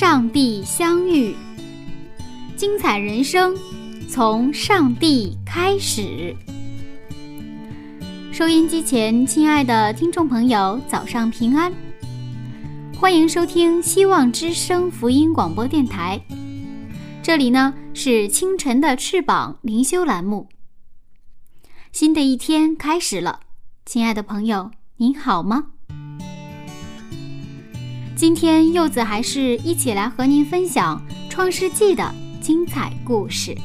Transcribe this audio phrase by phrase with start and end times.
[0.00, 1.36] 上帝相遇，
[2.56, 3.54] 精彩人生
[4.08, 6.34] 从上帝开始。
[8.32, 11.70] 收音机前，亲爱的听众朋友，早上平安！
[12.98, 16.18] 欢迎收听希望之声福音广播电台。
[17.22, 20.48] 这里呢是清晨的翅膀灵修栏目。
[21.92, 23.40] 新的一天开始了，
[23.84, 25.72] 亲爱的朋友，您好吗？
[28.20, 33.56] 今天柚子还是一起来和您分享《创世纪》的精彩故事。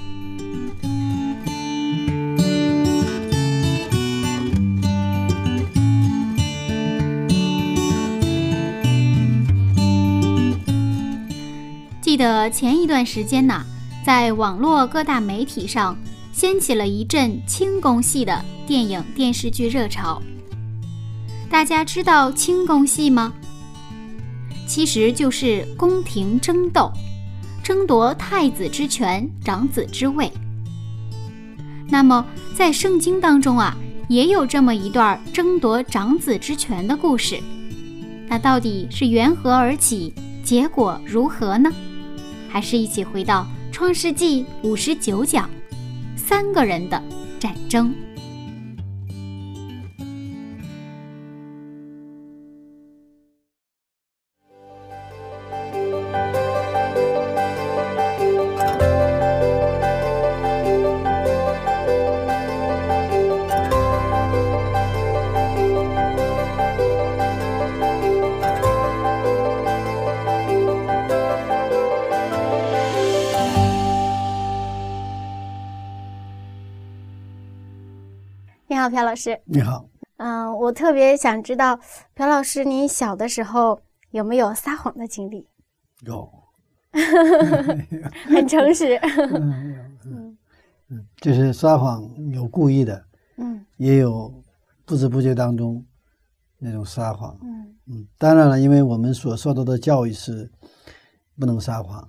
[12.00, 13.62] 记得前一段时间呐，
[14.06, 15.98] 在网络各大媒体上
[16.32, 20.22] 掀起了一阵清宫戏的电影电视剧热潮。
[21.50, 23.34] 大家知道清宫戏吗？
[24.68, 26.92] 其实就是宫廷争斗，
[27.64, 30.32] 争夺太子之权、长子之位。
[31.88, 33.78] 那么在圣经当中啊，
[34.10, 37.40] 也有这么一段争夺长子之权的故事。
[38.28, 40.14] 那到底是缘何而起？
[40.44, 41.72] 结果如何呢？
[42.50, 45.50] 还是一起回到《创世纪》五十九讲，
[46.16, 47.02] 三个人的
[47.40, 47.94] 战争。
[79.16, 79.40] 老师。
[79.46, 79.88] 你好。
[80.18, 81.80] 嗯，我特别想知道，
[82.16, 83.80] 朴老师，您小的时候
[84.12, 85.48] 有没有撒谎的经历？
[86.02, 86.30] 有。
[88.28, 88.98] 很诚实。
[90.04, 90.38] 嗯
[90.90, 93.06] 嗯，就是撒谎有故意的，
[93.38, 94.44] 嗯，也有
[94.84, 95.82] 不知不觉当中
[96.58, 97.40] 那种撒谎。
[97.42, 100.52] 嗯嗯，当然了，因为我们所受到的教育是
[101.40, 102.06] 不能撒谎，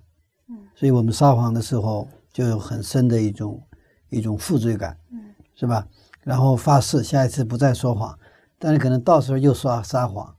[0.48, 3.62] 嗯，所以我们撒谎的时候就有很深的一种
[4.08, 5.86] 一种负罪感，嗯，是吧？
[6.26, 8.18] 然后发誓下一次不再说谎，
[8.58, 10.34] 但是可能到时候又说撒谎，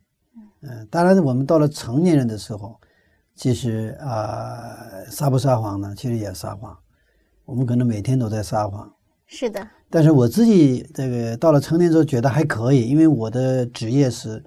[0.62, 2.78] 嗯，当然我们到了成年人的时候，
[3.36, 4.76] 其实啊，
[5.10, 5.96] 撒不撒谎呢？
[5.96, 6.78] 其实也撒谎，
[7.46, 8.92] 我们可能每天都在撒谎。
[9.28, 9.66] 是的。
[9.90, 14.44] 但是我自己这个到了成年之后觉得还可以，因为我的职业是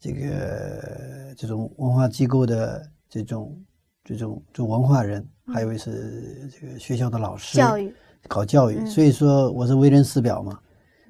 [0.00, 3.56] 这个这种文化机构的这种
[4.02, 7.94] 这种这文化人，还有是这个学校的老师，教育
[8.26, 10.58] 搞教育，所以说我是为人师表嘛。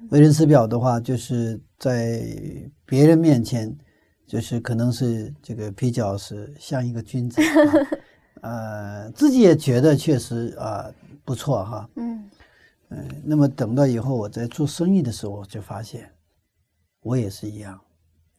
[0.09, 2.21] 为人师表的话，就是在
[2.85, 3.75] 别人面前，
[4.27, 7.41] 就是可能是这个比较是像一个君子，
[8.41, 10.91] 呃，自己也觉得确实啊
[11.23, 12.23] 不错哈，嗯
[12.89, 13.07] 嗯。
[13.23, 16.09] 那么等到以后我在做生意的时候，就发现
[17.01, 17.79] 我也是一样，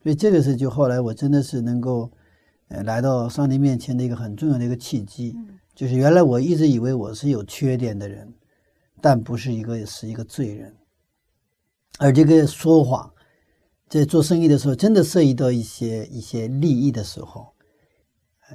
[0.03, 2.11] 所以这个是就后来我真的是能够
[2.69, 5.37] 呃来到上帝面前的一个很重要的一个契机，
[5.75, 8.33] 就是原来我一直以为我是有缺点的人，
[9.01, 10.73] 但不是一个是一个罪人。
[11.99, 13.11] 而这个说谎，
[13.89, 17.55] 在做生意的时候，真的涉及到一些一些利益的时候，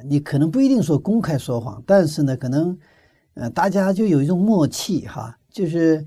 [0.05, 2.77] 你可能不一定说公开说谎，但是呢，可能，
[3.33, 6.05] 呃，大家就有一种默契哈，就是，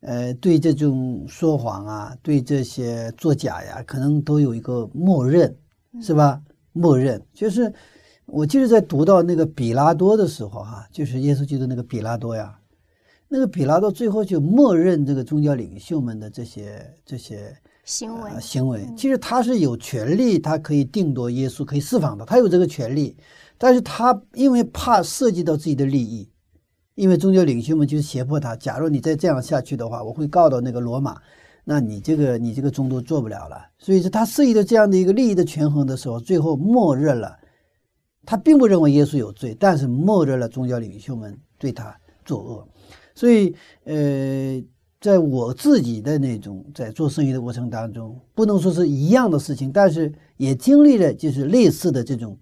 [0.00, 5.56] 呃，对这种说谎啊，对这些作假呀，可能都有一个默认，
[6.00, 6.40] 是吧？
[6.72, 7.72] 默认就是，
[8.26, 12.55] 我记得在读到那个比拉多的时候哈，就是耶稣基督那个比拉多呀。
[13.28, 17.52] 那个比拉多最后就默认这个宗教领袖们的这些这些
[17.84, 23.16] 行为行为，其实他是有权利，他可以定夺耶稣，可以释放他，他有这个权利。
[23.58, 26.30] 但是他因为怕涉及到自己的利益，
[26.94, 31.20] 因为宗教领袖们就是胁迫他，假如你再这样下去的话，我会告到那个罗马，
[31.64, 33.56] 那你这个你这个中都做不了了。
[33.78, 37.36] 所以说他涉及到这样的一个利益的权衡的时候，最后默认了，
[38.24, 41.92] 他并不认为耶稣有罪，但是默认了宗教领袖们对他。
[42.24, 42.68] 作恶。
[43.16, 43.52] 所以，
[43.82, 44.62] 呃，
[45.00, 52.38] 在我自己的那种在做生意的过程当中，不能说是一样的事情，但是也经历了就是类似的这种，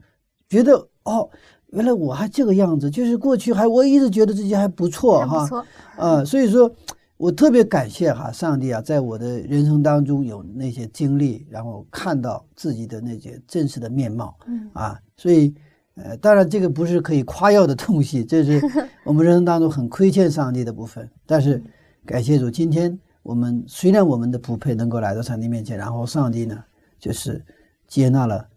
[0.48, 1.30] 觉得哦，
[1.68, 5.66] 原来我还这个样子，就是过去还我一直觉得自己还不错哈，
[5.96, 6.70] 啊，所以说。
[7.16, 15.54] 我特别感谢哈上帝啊，在我的人生当中有那些经历，然后看到自己的那些真实的面貌，嗯啊，所以
[15.96, 18.60] 呃，当然这个不是可以夸耀的东西，这是
[19.04, 21.08] 我们人生当中很亏欠上帝的部分。
[21.26, 21.62] 但是
[22.04, 26.62] 感谢主，今天我们虽然我们的不配能够来到上帝面前，然后上帝呢
[26.98, 27.44] 就是
[27.86, 28.48] 接纳了，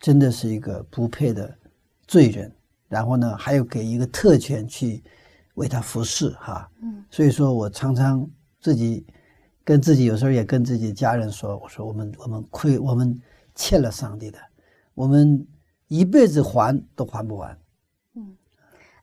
[0.00, 1.54] 真的是一个不配的
[2.06, 2.52] 罪人，
[2.88, 5.02] 然后呢还有给一个特权去。
[5.54, 8.24] 为他服侍，哈，嗯，所以说我常常
[8.60, 9.04] 自己
[9.64, 13.20] 跟自己，有时候也跟自己家人说，我说我们我们亏，我们
[13.56, 14.38] 欠了上帝的，
[14.94, 15.44] 我们
[15.88, 17.58] 一辈子还都还不完。
[18.14, 18.36] 嗯，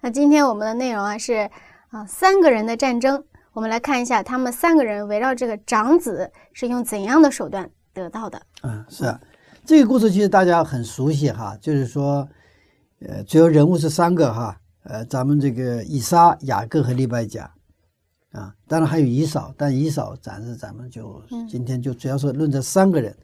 [0.02, 1.50] 那今天我们的内容啊是
[1.90, 3.24] 啊三个人的战争，
[3.54, 8.42] 我们来看一下他们三个人围绕这个长子是用怎样的手段得到的。
[8.64, 9.20] 嗯，是啊，
[9.66, 12.28] 这个故事其实大家很熟悉哈，就是说，
[13.00, 14.60] 呃，主要人物是三个哈。
[14.88, 17.52] 呃，咱们这个以撒、雅各和利百加，
[18.34, 23.18] 啊，当然还有以扫，但以扫暂时咱们就今天就主要是论这三个人。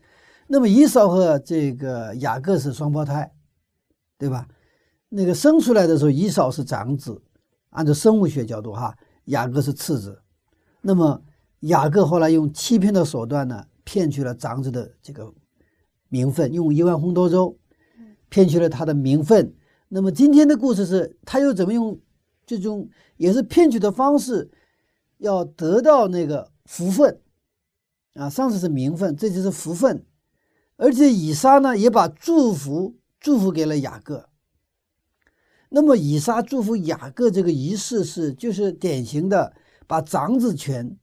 [0.48, 3.32] 那么以扫和这个雅各是双胞胎，
[4.22, 4.48] 对吧？
[5.10, 7.20] 那个生出来的时候，以扫是长子，
[7.72, 8.96] 按照生物学角度哈，
[9.26, 10.22] 雅各是次子。
[10.82, 11.24] 那么
[11.62, 15.34] 雅各后来用欺骗的手段呢，骗取了长子的这个
[16.08, 17.58] 名分，用一万红豆粥
[18.30, 19.56] 骗取了他的名分。
[19.88, 22.00] 那么今天的故事是，他又怎么用
[22.46, 22.88] 这种
[23.18, 24.52] 也是骗取的方式，
[25.18, 27.20] 要得到那个福分
[28.14, 28.30] 啊？
[28.30, 30.06] 上次是名分，这次是福分，
[30.78, 34.28] 而且以撒呢也把祝福祝福给了雅各。
[35.70, 39.54] 那么以撒祝福雅各这个仪式是，就是典型的
[39.88, 40.98] 把长子权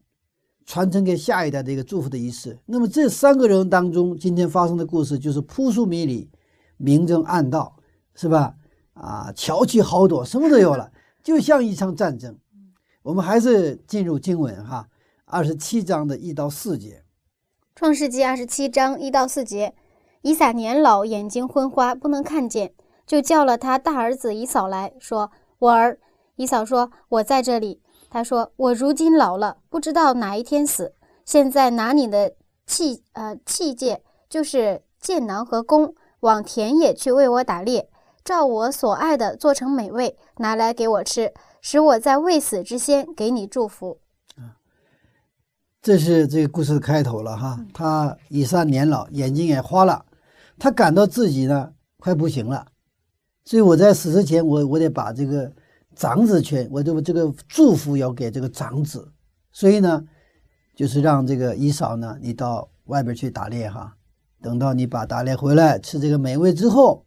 [0.66, 2.58] 传承给下一代的一个祝福的仪式。
[2.66, 6.28] 那么这三个人当中，今天发生的故事就是扑朔迷离，
[6.76, 7.72] 明争暗斗，
[8.14, 8.56] 是吧？
[8.92, 10.92] 啊，巧取豪夺，什么都有了，
[11.24, 12.36] 就像一场战争。
[13.02, 14.88] 我们还是进入经文哈，
[15.24, 17.04] 二十七章的一到四节，
[17.78, 19.74] 《创世纪》二十七章一到四节。
[20.22, 22.72] 以撒年老，眼睛昏花，不能看见，
[23.06, 25.98] 就叫了他大儿子以扫来说：“我儿。”
[26.36, 27.80] 以扫说：“我在这里。”
[28.10, 30.94] 他说：“我如今老了，不知道哪一天死。
[31.24, 32.34] 现在拿你的
[32.66, 37.88] 器呃器械，就是箭囊和弓，往田野去为我打猎。”
[38.24, 41.32] 照我所爱的做成美味，拿来给我吃，
[41.62, 44.00] 使我在未死之先给你祝福。
[45.80, 47.58] 这是这个故事的开头了哈。
[47.72, 50.04] 他以上年老，眼睛也花了，
[50.58, 52.66] 他感到自己呢快不行了，
[53.44, 55.52] 所以我在死之前，我我得把这个
[55.94, 59.10] 长子权，我这这个祝福要给这个长子，
[59.52, 60.04] 所以呢，
[60.74, 63.96] 就是让这个姨嫂呢，你到外边去打猎哈，
[64.40, 67.04] 等到你把打猎回来吃这个美味之后。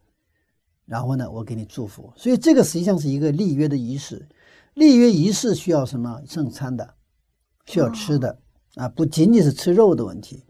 [0.88, 4.28] 然后呢，我给你祝福，所以这个实际上是一个立约的仪式。
[4.74, 6.96] 立约仪式需要什么圣餐的，
[7.66, 8.38] 需要吃的
[8.76, 10.44] 啊，不仅仅是吃肉的问题。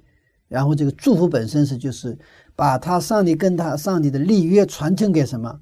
[0.48, 2.18] 然后这个祝福本身是就是
[2.56, 5.60] 把他上帝跟他上帝的立约传承给什么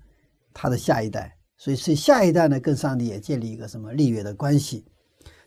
[0.54, 4.86] 他的下一代，所以是下一代呢跟上帝也建立一个什么立约的关系。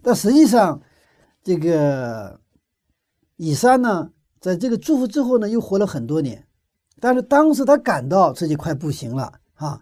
[0.02, 0.80] 但实际上，
[1.44, 2.40] 这个
[3.36, 6.46] 以撒呢，在这个祝福之后呢，又活了很多年。
[7.00, 9.80] 但是当时他感到自己快不行了啊，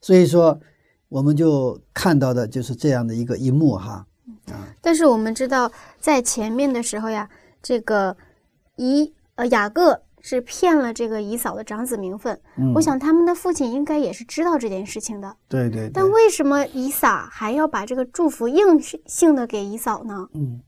[0.00, 0.60] 所以说
[1.08, 4.06] 我们就看到的就是这样的一个一幕哈
[4.46, 4.68] 啊。
[4.82, 7.28] 但是我们知道，在前面的时候呀，
[7.62, 8.14] 这个
[8.76, 12.38] 以呃雅各是骗了这个以扫的长子名分。
[12.74, 15.36] 我想他们的父亲应该也是知道这件事情的。
[15.48, 15.90] 对对。
[15.92, 20.28] 但为什么以撒还要把这个祝福硬性的给以扫呢？
[20.34, 20.60] 嗯，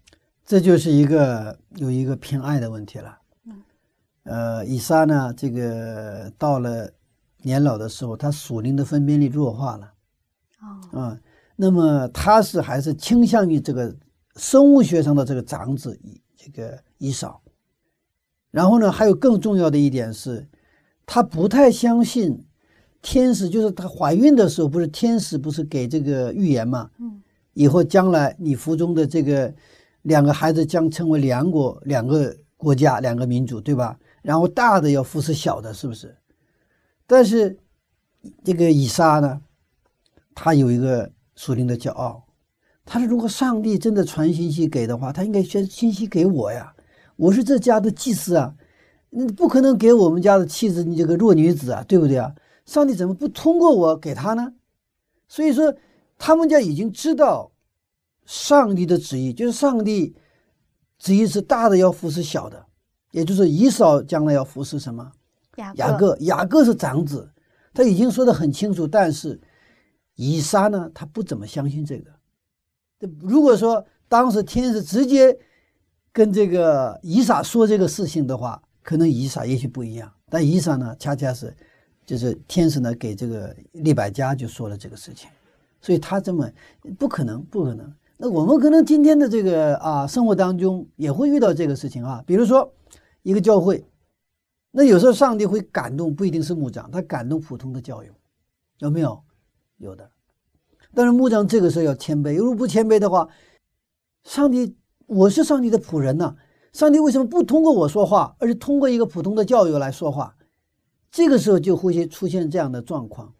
[0.44, 3.18] 这就是一个有一个偏爱的问题了。
[3.46, 3.62] 嗯
[4.24, 6.90] 呃，以撒呢，这个到了
[7.42, 9.92] 年老的时候，他属灵的分辨力弱化了，
[10.92, 11.18] 哦，啊，
[11.56, 13.96] 那么他是还是倾向于这个
[14.36, 17.40] 生物学上的这个长子以这个以扫，
[18.50, 20.48] 然后呢，还有更重要的一点是，
[21.06, 22.44] 他不太相信
[23.00, 27.22] 天使，就是她怀孕的时候，不是天使不是给这个预言嘛，嗯，
[27.54, 29.54] 以后将来你腹中的这个
[30.02, 33.98] 两个孩子将成为两国两个国家两个民族，对吧？
[34.22, 36.16] 然后大的要服侍小的，是不是？
[37.06, 37.58] 但是
[38.44, 39.40] 这个以撒呢，
[40.34, 42.26] 他有一个属灵的骄傲。
[42.84, 46.74] 他说：“如果上帝真的传信息给的话，他应该先信息给我呀！
[47.20, 48.54] 我是这家的祭司啊，
[49.10, 52.34] 你不可能给我们家的妻子你这个弱女子啊，对不对啊？
[52.64, 54.54] 上帝怎么不通过我给他呢？
[55.28, 55.74] 所以说，
[56.16, 57.52] 他们家已经知道
[58.24, 60.16] 上帝的旨意，就是上帝
[60.98, 62.64] 旨意是大的要服侍小的，
[63.10, 65.12] 也就是以扫将来要服侍什么？
[65.56, 67.30] 雅雅各，雅各是长子，
[67.74, 69.38] 他已经说得很清楚，但是
[70.14, 72.10] 以撒呢，他不怎么相信这个。
[73.20, 75.38] 如果说当时天使直接
[76.12, 81.54] 跟这个以撒说这个事情的话，可能以撒也许不一样，但以撒呢，恰恰是
[82.04, 85.30] 就是天使呢给这个利百加就说了这个事情，
[85.80, 86.50] 所以他这么
[86.98, 87.92] 不可能，不可能。
[88.16, 92.72] 那我们可能今天的这个啊生活当中也会遇到这个事情啊，比如说
[93.22, 93.84] 一个教会。
[94.72, 98.12] 那有时候上帝会感动，不一定是牧长，他感动普通的教友，
[98.78, 99.20] 有没有？
[99.78, 100.08] 有的。
[100.94, 103.28] 但是牧长这个时候要谦卑，如果不谦卑的话，
[104.22, 104.76] 上帝，
[105.10, 106.36] 我是上帝的仆人呐，
[106.72, 110.36] 上帝为什么不通过我说话，而是通过一个普通的教友来说话？
[111.10, 113.34] 这个时候就会出现这样的状况。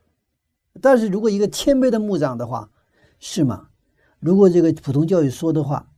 [0.81, 2.69] 但是如果一个谦卑的牧长的话，
[3.21, 3.69] 是吗？
[4.19, 5.89] 如果这个普通教育说的话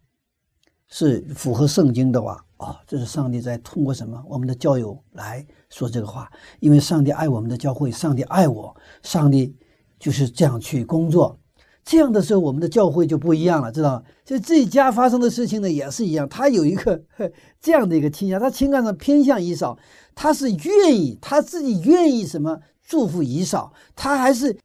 [0.89, 2.45] 是符合圣经的话。
[2.59, 4.23] 哦，这是上帝在通过什么？
[4.29, 9.57] 我们的教友来说这个话，因为上帝爱我们的教会，上帝爱我，上帝
[9.99, 11.41] 就是这样去工作。
[11.85, 14.03] 这样的时候，我们的教会就不一样了，知道吗？
[14.25, 16.29] 就自己家发生的事情呢，也是一样。
[16.29, 17.03] 他有一个
[17.61, 19.77] 这样的一个倾向，他情感上偏向以少，
[20.15, 24.57] 他是愿意，他自己愿意什么祝福以少，他还是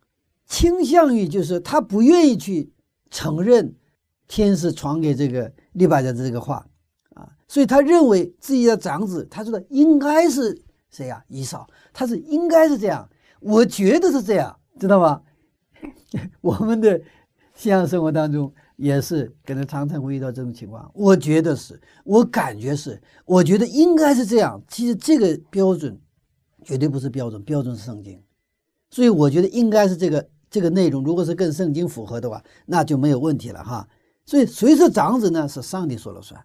[0.45, 2.71] 倾向于就是他不愿意去
[3.09, 3.75] 承认
[4.27, 6.65] 天使传给这个利百加的这个话
[7.15, 7.27] 啊。
[7.47, 11.23] 所以他认为自己的长子，他说的应该是谁呀？
[11.27, 13.09] 以少，他是应该是这样，
[13.39, 15.21] 我觉得是这样，知道吗？
[16.41, 16.99] 我们的
[17.53, 20.89] 信仰生活当中也是可能常常会遇到这种情况。
[20.93, 24.61] 我觉得是，我感觉是，我觉得应该是这样。
[24.67, 25.99] 其实这个标准
[26.63, 28.21] 绝对不是标准，标准是圣经。
[28.89, 33.87] 所以我觉得应该是这个这个内容，如果是跟圣经符合的话，那就没有问题了哈。
[34.25, 35.47] 所以谁是长子呢？
[35.47, 36.41] 是上帝说了算。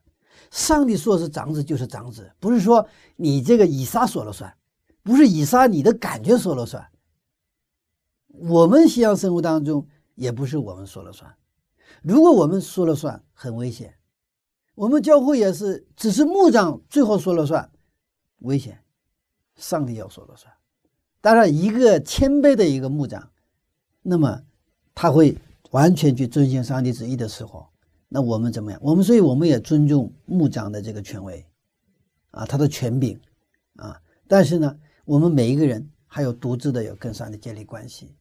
[0.50, 2.86] 上帝说是长子就是长子，不是说
[3.16, 4.52] 你这个以撒说了算，
[5.02, 6.84] 不是以撒你的感觉说了算。
[8.32, 11.32] 我们西洋生活当中也不是我们说了算，
[12.02, 13.94] 如果我们说了算，很危险。
[14.74, 17.70] 我们教会也是，只是牧长最后说了算，
[18.38, 18.78] 危险。
[19.54, 20.52] 上帝要说了算。
[21.20, 23.30] 当然，一个谦卑的一个牧长，
[24.00, 24.42] 那么
[24.94, 25.36] 他会
[25.70, 27.68] 完全去遵循上帝旨意的时候。
[28.08, 28.80] 那我们怎么样？
[28.82, 31.46] 我们所以我们也尊重牧长的这个权威，
[32.30, 33.20] 啊，他的权柄，
[33.76, 38.16] 啊，但是呢，我们每一个人还有独自的要跟上帝建立关系，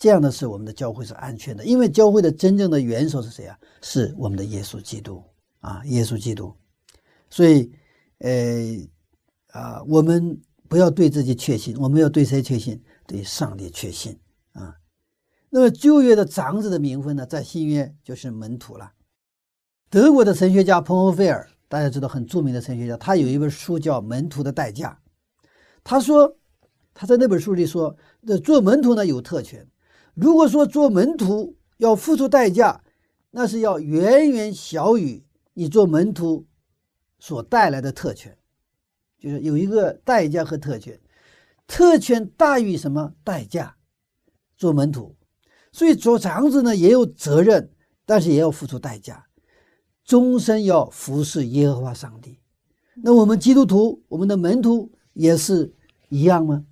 [0.00, 3.58] 这样的是我们的教会是安全的，因为教会的真正的元首是谁啊？
[3.82, 5.22] 是我们的耶稣基督
[5.60, 6.56] 啊，耶稣基督。
[7.28, 7.70] 所以，
[8.20, 8.30] 呃，
[9.48, 10.40] 啊，我们
[10.70, 12.82] 不要对自己确信，我们要对谁确信？
[13.06, 14.18] 对上帝确信
[14.52, 14.74] 啊。
[15.50, 18.92] 那么旧约的长子的名分呢，在新约就是门徒了。
[19.90, 24.98] 德国的神学家彭欧菲尔，大家知道很著名的神学家，他有一本书叫《门徒的代价》。
[25.84, 26.38] 他说，
[26.94, 27.94] 他在那本书里说，
[28.26, 29.68] 这做门徒呢有特权。
[30.14, 32.82] 如果说做门徒要付出代价，
[33.30, 35.24] 那是要远远小于
[35.54, 36.46] 你做门徒
[37.18, 38.36] 所带来的特权，
[39.18, 40.98] 就是有一个代价和特权，
[41.66, 43.76] 特权大于什么代价？
[44.56, 45.16] 做门徒，
[45.72, 47.70] 所以做长子呢也有责任，
[48.04, 49.26] 但是也要付出代价。
[50.04, 52.40] 终身要服侍耶和华上帝，
[52.96, 55.72] 那我们基督徒，我们的门徒也是
[56.08, 56.64] 一样吗？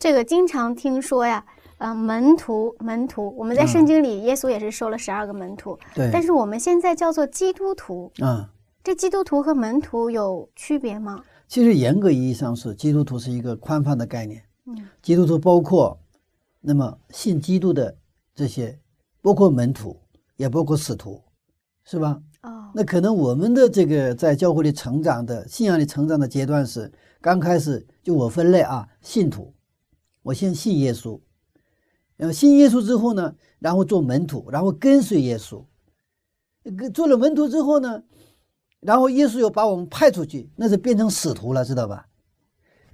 [0.00, 1.46] 这个经常听说呀，
[1.82, 5.76] 呃，门徒，门徒，我们在圣经里，耶稣也是收了十二个门徒。
[5.92, 6.08] 对。
[6.12, 8.48] 但是我们现在叫做基督徒嗯，
[8.84, 11.20] 这基督徒和门徒有区别吗？
[11.48, 14.40] 其实严格意义上是，基督徒是一个宽泛的概念。
[14.66, 14.76] 嗯。
[15.02, 15.98] 基督徒包括，
[16.60, 17.92] 那么信基督的
[18.32, 18.78] 这些，
[19.20, 19.96] 包括门徒，
[20.36, 21.20] 也包括使徒，
[21.82, 22.16] 是吧？
[22.42, 29.52] 哦，那可能我们的这个在教会里成长的信仰里成长的阶段是刚开始就我分类啊，信徒，
[30.22, 31.18] 我先信耶稣，
[32.22, 35.64] 然后信耶稣之后呢，然后做门徒，然后跟随耶稣，
[36.78, 38.00] 跟做了门徒之后呢，
[38.78, 42.06] 然后耶稣又把我们派出去，那是变成使徒了，知道吧？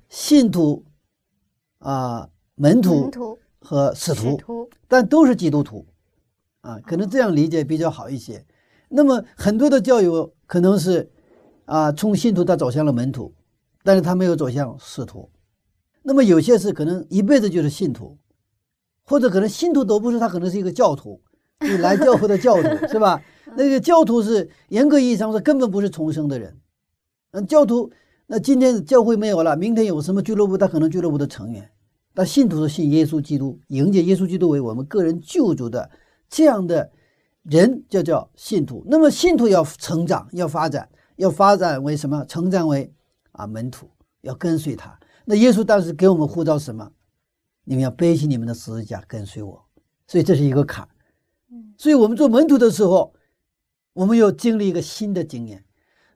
[0.09, 0.83] 信徒
[1.81, 3.11] 啊，门徒
[3.61, 5.85] 和使徒，但都是基督徒
[6.63, 8.43] 啊，可能这样理解比较好一些。
[8.89, 11.13] 那么很多的教友可能是，
[11.67, 13.35] 啊，从信徒他走向了门徒，
[13.83, 15.29] 但是他没有走向使徒。
[16.03, 18.17] 那么有些是可能一辈子就是信徒，
[19.09, 21.21] 或者可能信徒都不是，他可能是一个教徒，
[21.61, 23.21] 就来教会的教徒 是吧？
[23.57, 26.57] 那个教徒是严格意义上说根本不是重生的人。
[27.33, 27.91] 嗯，教徒
[28.27, 31.71] 那今天教会没有了，明天有什么俱乐部，他可能俱乐部的成员。
[32.15, 35.91] 但信徒是信耶稣基督，迎接耶稣基督为我们个人救主的
[36.29, 36.91] 这样的。
[37.45, 38.85] 人就叫信徒。
[38.87, 40.87] 那么信徒要成长，要发展，
[41.17, 42.23] 要发展为什么？
[42.27, 42.93] 成长为
[43.33, 43.89] 啊门徒，
[44.21, 44.99] 要跟随他。
[45.25, 46.91] 那耶稣当时给我们呼召什么？
[47.69, 49.63] 你们要背起你们的十字架跟随我。
[50.07, 50.89] 所以这是一个坎。
[51.77, 53.13] 所以我们做门徒的时候，
[53.93, 55.63] 我们要经历一个新的经验。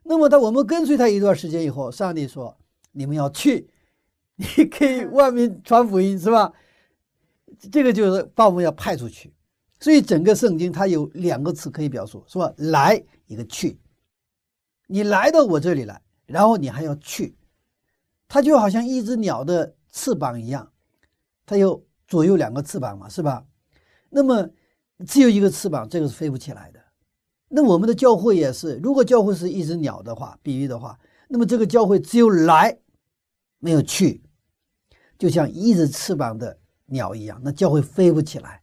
[0.03, 2.57] 那么，当我们跟随他一段时间以后，上帝说
[2.93, 3.69] ：“你们要去，
[4.35, 6.51] 你可以外面传福音，是吧？”
[7.71, 9.35] 这个就是把我们要派出去。
[9.79, 12.51] 所以整个圣经它有两个词可以表述，是吧？
[12.57, 13.79] 来一个去，
[14.87, 17.37] 你来到我这里来，然后你还要去，
[18.27, 20.72] 它就好像一只鸟的翅膀一样，
[21.47, 23.45] 它有左右两个翅膀嘛，是吧？
[24.11, 24.49] 那么
[25.07, 26.81] 只有一个翅膀，这个是飞不起来的。
[27.49, 32.79] 那我们的教会也是，如果教会是一只鸟的话，比喻的话，那么这个教会只有来，
[33.59, 34.23] 没有去，
[35.19, 38.63] 就像一只翅膀的鸟一样，那教会飞不起来。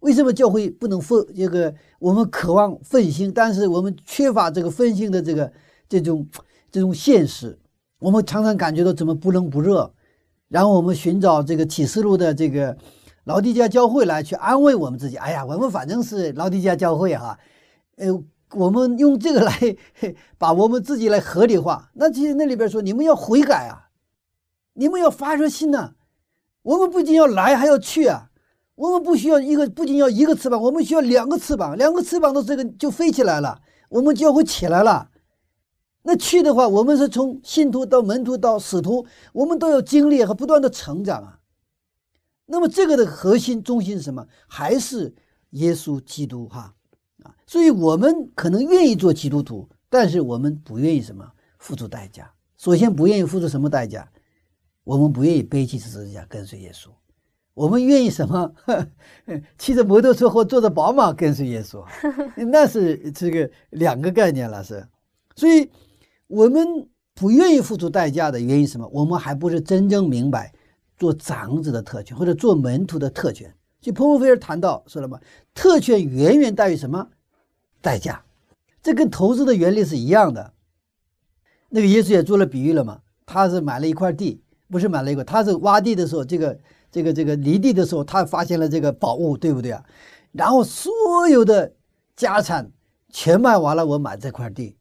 [0.00, 1.24] 为什么教会不能奋？
[1.34, 5.52] 这个我们渴望奋兴，但是我们缺乏这个奋兴的这个
[5.88, 6.26] 这种
[6.70, 7.58] 这种现实，
[7.98, 9.94] 我们常常感觉到怎么不冷不热，
[10.52, 12.76] 然后我们寻找这个启示录的这个。
[13.24, 17.38] 老底家教会来去安慰我们自己，哎呀，我们反正是老底家教会哈，
[17.98, 18.08] 呃，
[18.50, 19.76] 我们用这个来
[20.38, 21.88] 把我们自己来合理化。
[21.94, 23.90] 那其实那里边说，你们要悔改啊，
[24.74, 25.92] 你们要发热心呐。
[26.62, 28.30] 我们不仅要来，还要去啊。
[28.74, 35.10] 我们不需要一个，不仅要一个翅膀，我们需要两个翅膀，两个翅膀的这个就飞起来了，我们教会起来了。
[36.02, 41.38] 那去的话，我们是从信徒到门徒到使徒，我们都有经历和不断的成长啊。
[42.46, 44.26] 那么这个的核心中心是什么？
[44.48, 45.14] 还是
[45.50, 46.74] 耶稣基督哈
[47.22, 47.34] 啊？
[47.46, 51.24] 所以我们可能愿意做基督徒，但是我们不愿意什么
[51.58, 52.30] 付出代价。
[52.58, 54.08] 首先不愿意付出什么代价？
[54.84, 56.88] 我们不愿意背起十字架跟随耶稣。
[57.54, 58.52] 我们愿意什么？
[59.56, 61.84] 骑着摩托车或坐着宝马跟随耶稣，
[62.50, 64.86] 那是这个两个概念了是。
[65.36, 65.70] 所以
[66.26, 68.88] 我们不愿意付出代价的原因什么？
[68.92, 70.52] 我们还不是真正明白。
[70.98, 75.18] 做长子的特权，或者做门徒的特权，就彭博菲尔谈到说了嘛，
[75.52, 77.08] 特权远远大于什么
[77.80, 78.22] 代价？
[78.80, 80.52] 这跟投资的原理是一样的。
[81.70, 86.60] 那个耶稣也做了比喻了嘛，他是买了一块地，不是买了一个，他是挖地的时候，这个
[86.92, 89.84] 这个这个犁地的时候，他发现了这个宝物，对不对啊？
[90.30, 90.92] 然后所
[91.28, 91.72] 有的
[92.14, 92.70] 家产
[93.08, 94.76] 全卖完了，我买这块地。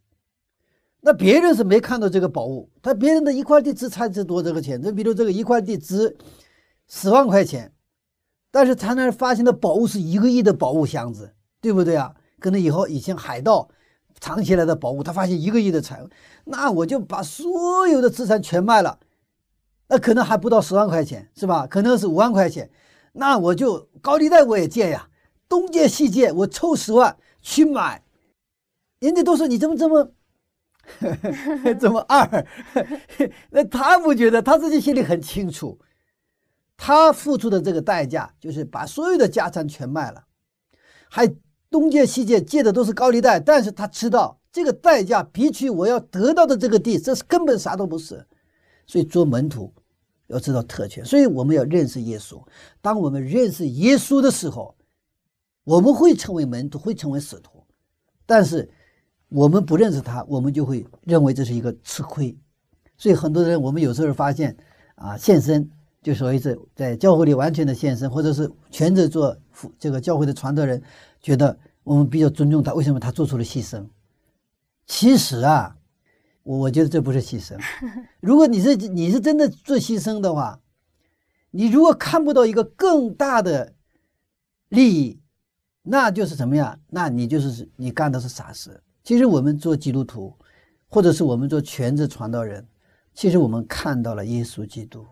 [1.04, 6.16] 那别人是没看到这个宝物，他别人的一块地只差值多这个钱，就比如这个一块地值
[6.88, 7.74] 十万块钱，
[8.52, 12.14] 但是他那发现的宝物是一个亿的宝物箱子，对不对啊？
[12.40, 13.70] 可能以后以前海盗
[14.20, 16.10] 藏起来的宝物，他发现一个亿的财物，
[16.46, 19.00] 那我就把所有的资产全卖了，
[19.88, 21.66] 那可能还不到十万块钱，是吧？
[21.66, 22.70] 可能是五万块钱，
[23.14, 25.10] 那我就高利贷我也借呀，
[25.50, 28.04] 东借西借，我凑十万去买，
[29.00, 30.12] 人家都说你怎么这么。
[31.80, 32.46] 怎么二？
[33.50, 35.80] 那他不觉得，他自己心里很清楚，
[36.76, 40.26] 他付出的这个代价就是把所有的家产全卖了，
[41.10, 41.32] 还
[41.70, 43.40] 东借西借，借的都是高利贷。
[43.40, 48.26] 但是他知道这个代价比起我要得到的这个地，这是根本啥都不是。
[48.86, 49.74] 所以做门徒
[50.28, 52.42] 要知道特权，所以我们要认识耶稣。
[52.82, 54.76] 当我们认识耶稣的时候，
[55.64, 57.64] 我们会成为门徒，会成为使徒。
[58.26, 58.70] 但是。
[59.32, 62.38] 我们不认识他，我们就会认为这是一个吃亏，
[62.98, 64.56] 所以很多人我们有时候发现
[64.96, 65.70] 啊，献身
[66.02, 69.38] 就所谓是在教会里完全的献身，或者是全职做
[69.80, 70.84] 这个教会的传道人，
[71.22, 73.88] 觉得我们比较尊重他，为什么他做出了牺牲？
[74.86, 75.78] 其实啊，
[76.44, 77.58] 我我觉得这不是牺牲。
[78.20, 80.60] 如果你是你是真的做牺牲的话，
[81.52, 83.74] 你如果看不到一个更大的
[84.68, 85.22] 利益，
[85.84, 86.78] 那就是什么呀？
[86.90, 88.84] 那你就是你干的是傻事。
[89.12, 90.34] 其实我们做基督徒，
[90.88, 92.66] 或者是我们做全职传道人，
[93.14, 95.06] 其实我们看到了耶稣基督。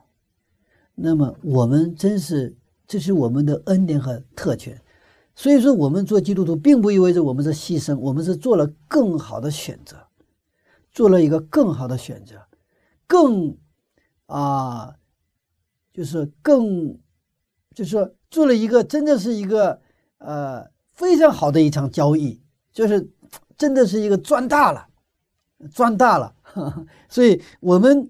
[0.96, 2.56] 那么我们真是，
[2.88, 4.82] 这是我们的恩典和特权。
[5.36, 9.98] 所以说，我们做基督徒，并不意味着我们是牺牲，我们是做了更好的选择，
[10.94, 12.48] 做了一个更好的选择，
[13.06, 13.58] 更
[14.28, 14.96] 啊，
[15.92, 16.98] 就是更，
[17.76, 19.82] 就是说做了一个真的是一个
[20.20, 23.10] 呃非常好的一场交易，就是。
[23.60, 24.88] 真的是一个赚大了，
[25.76, 26.34] 赚大了，
[27.10, 28.10] 所以我们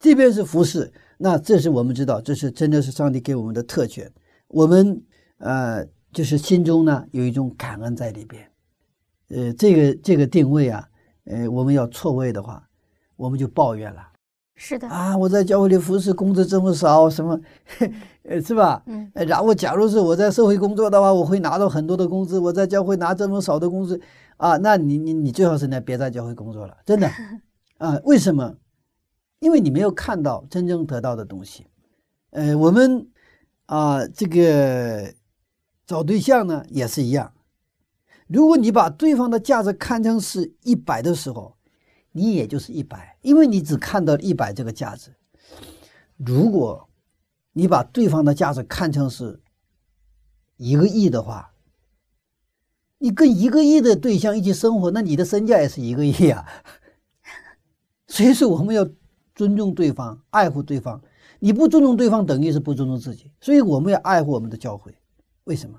[0.00, 4.10] 这边是服侍，那这是我们知道，这是真的是上帝给我们的特权。
[4.48, 5.02] 我们
[5.36, 8.50] 呃，就是心中呢有一种感恩在里边，
[9.28, 10.88] 呃，这个这个定位啊，
[11.24, 12.66] 呃，我们要错位的话，
[13.16, 14.00] 我们就抱怨了。
[14.58, 17.38] 是的啊，我在教会里服侍，工资这么少，什么，
[18.24, 18.82] 呃，是吧？
[18.86, 24.00] 嗯，然后假如是我在社会工作的话，我会拿到很多的工资，我在教会拿这么少的工资，
[24.38, 27.10] 啊，那你你你最好是呢别在教会工作了，真的，
[27.78, 28.56] 啊，为什么？
[29.40, 31.66] 因为你没有看到真正得到的东西。
[32.30, 33.06] 呃，我们
[33.66, 35.12] 啊，这个
[35.86, 37.32] 找对象呢也是一样。
[38.26, 41.55] 如果你把对方的价值看成是一百的时候，
[42.16, 45.14] 你也就是一百，因为你只看到一百这个价值。
[46.16, 46.88] 如果
[47.52, 49.38] 你把对方的价值看成是
[50.56, 51.52] 一个亿的话，
[52.96, 56.46] 你跟一个亿的对象一起生活，那你的身价也是一个亿啊。
[58.08, 58.88] 所以说，我们要
[59.34, 60.98] 尊重对方，爱护对方。
[61.38, 63.30] 你不尊重对方，等于是不尊重自己。
[63.42, 64.96] 所以我们要爱护我们的教会。
[65.44, 65.78] 为什么？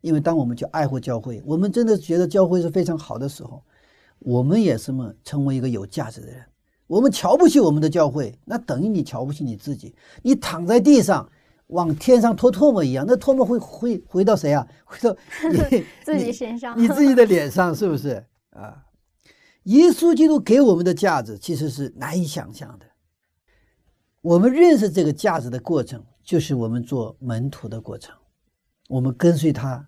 [0.00, 3.62] 因为当我们去爱护教会，我们真的觉得教会是非常好的时候，
[4.20, 6.44] 我们也是么成为一个有价值的人。
[6.86, 9.94] 我们瞧不起我们的教会，那等于你瞧不起你自己。
[10.22, 11.30] 你躺在地上
[11.66, 14.66] 往天上拖唾沫一样，那唾沫会会回到谁啊？
[14.86, 15.14] 回到
[15.70, 18.84] 你 自己身上，你自己的脸上，是不是啊？
[19.64, 22.86] 耶稣基督给我们的价值其实是难以想象的。
[24.22, 28.14] 我们认识这个价值的过程，就是我们做门徒的过程。
[28.88, 29.86] 我们跟随他，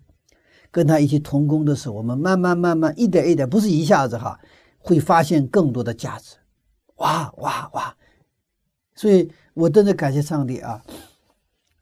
[0.71, 4.39] 跟他一起同工的时候，我们慢慢慢慢，一点一点，不是一下子哈，
[4.79, 6.37] 会发现更多的价值。
[6.95, 7.97] 哇哇哇！
[8.95, 10.83] 所以我真的感谢上帝啊！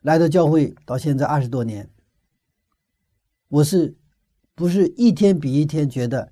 [0.01, 1.89] 来到教会到现在二十多年，
[3.49, 3.95] 我是
[4.55, 6.31] 不是一天比一天觉得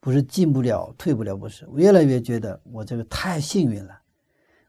[0.00, 1.36] 不是进不了、退不了？
[1.36, 4.00] 不是，我越来越觉得我这个太幸运了。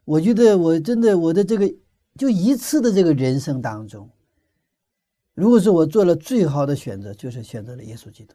[0.04, 1.72] 我觉得我真的我的这个
[2.18, 4.10] 就一次的这个人生当中。
[5.40, 8.34] 如果是我做了最好的选择，就是选择了耶稣基督。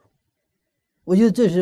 [1.04, 1.62] 我觉得这是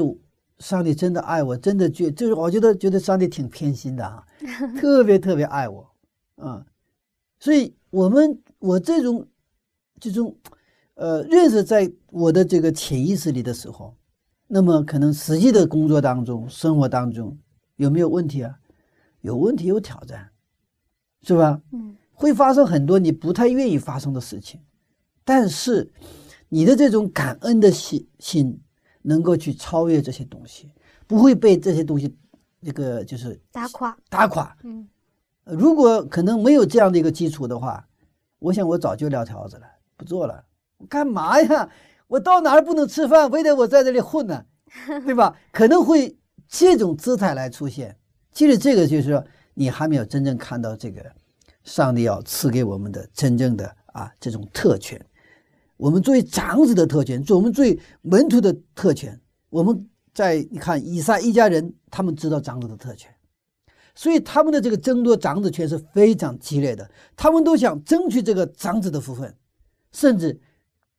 [0.59, 4.25] 上帝真的爱我，真的觉就是我觉得觉得上帝挺偏心的啊，
[4.79, 5.85] 特别特别爱我
[6.37, 6.65] 啊。
[7.39, 9.27] 所以，我们我这种
[9.99, 10.33] 这种
[10.93, 13.93] 呃认识在我的这个潜意识里的时候，
[14.47, 17.37] 那么可能实际的工作当中、生活当中
[17.75, 18.57] 有没有问题啊？
[19.19, 20.29] 有问题，有挑战，
[21.21, 21.61] 是吧？
[21.73, 24.61] 嗯，会发生很多你不太愿意发生的事情。
[25.23, 25.91] 但是，
[26.49, 28.59] 你的这种感恩的心心，
[29.01, 30.71] 能够去超越这些东西，
[31.07, 32.15] 不会被这些东西，
[32.61, 33.97] 这个就是打垮。
[34.09, 34.55] 打垮。
[34.63, 34.87] 嗯，
[35.45, 37.87] 如果可能没有这样的一个基础的话，
[38.39, 39.63] 我想我早就撂条子了，
[39.95, 40.43] 不做了。
[40.89, 41.69] 干嘛呀？
[42.07, 44.45] 我到哪儿不能吃饭，非得我在这里混呢？
[45.05, 45.35] 对吧？
[45.51, 47.95] 可能会这种姿态来出现。
[48.31, 51.03] 其实这个就是说，你还没有真正看到这个
[51.63, 55.03] 上帝要赐给我们的真正的啊这种特权。
[55.83, 59.19] 我们作为长子的特权，做我们作为门徒的特权，
[59.49, 63.13] 我们在你看以撒一家人，他们知道长子的特权，
[63.93, 69.35] 所以他们的这个争夺长子权是非常激烈的，他们都想争取这个长子的福分，
[69.91, 70.39] 甚至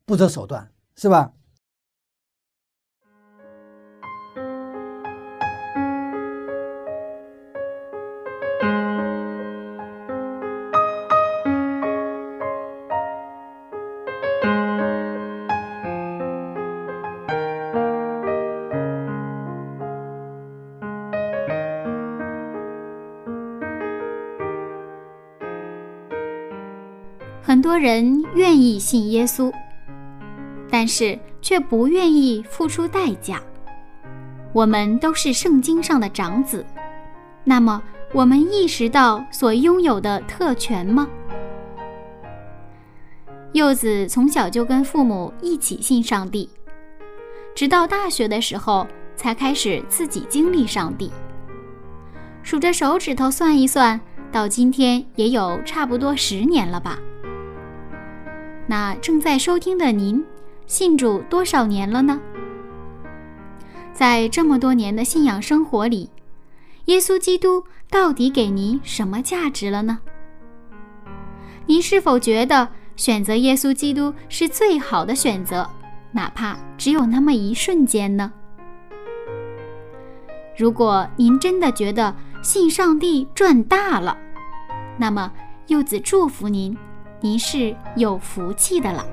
[0.05, 1.33] 不择手段，是吧？
[27.85, 29.53] 人愿意信耶稣，
[30.71, 33.43] 但是却不愿意付出代价。
[34.55, 36.65] 我们都是圣经上的长子，
[37.45, 37.83] 那么
[38.15, 41.07] 我们意识到所拥有的特权吗？
[43.53, 46.49] 柚子从小就跟父母一起信上帝，
[47.55, 51.13] 直到大学的时候才开始自己经历上帝。
[52.43, 54.01] 数着手指头算一算，
[54.33, 56.99] 到今天也有差不多十年了吧。
[58.67, 60.25] 那正在收听的您，
[60.67, 62.21] 信主多少年了呢？
[63.93, 66.11] 在这么多年的信仰生活里，
[66.87, 70.01] 耶稣基督到底给您什么价值了呢？
[71.67, 75.69] 您是否觉得选择耶稣基督是最好的选择，
[76.13, 78.33] 哪怕只有那么一瞬间呢？
[80.57, 84.17] 如果您真的觉得信上帝赚大了，
[84.97, 85.31] 那么
[85.67, 86.77] 柚子祝福您。
[87.25, 89.07] 您是有福气的了。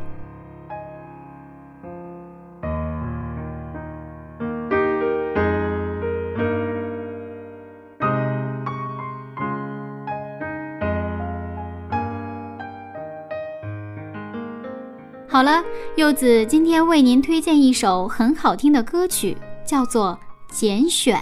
[15.29, 15.63] 好了，
[15.95, 20.19] 柚子今天为您推荐一首很好听的歌曲，叫做
[20.53, 21.17] 《拣选》。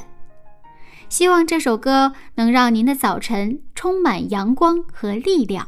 [1.08, 5.68] 希望这首歌能让您的早晨充满阳光和力量。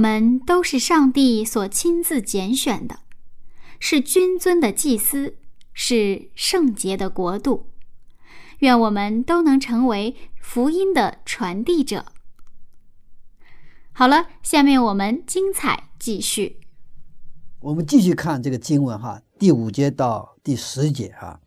[0.00, 3.00] 们都是上帝所亲自拣选的，
[3.78, 5.36] 是君尊的祭司，
[5.72, 7.66] 是圣洁的国度。
[8.60, 12.06] 愿我们都能成为福音的传递者。
[13.92, 16.60] 好了，下面我们精彩继续。
[17.60, 21.40] 我们继续看这个经文哈，第五节到第十节哈，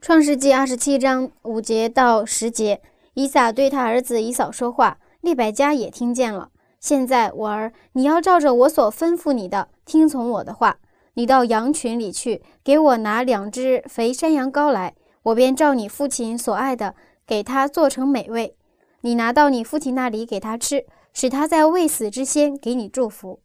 [0.04, 2.80] 《创世纪》二十七章五节到十节，
[3.12, 6.50] 以撒对他儿子以扫说话，利百加也听见了。
[6.84, 10.76] 现在，我儿，你要照着我所吩咐你的，听从我的话。
[11.14, 16.94] 你到羊群里去，给我拿两只肥山羊羔来，我便照你父亲所爱的，
[17.26, 18.54] 给他做成美味。
[19.00, 23.40] 你拿到你父亲那里给他吃，使他在未死之先给你祝福。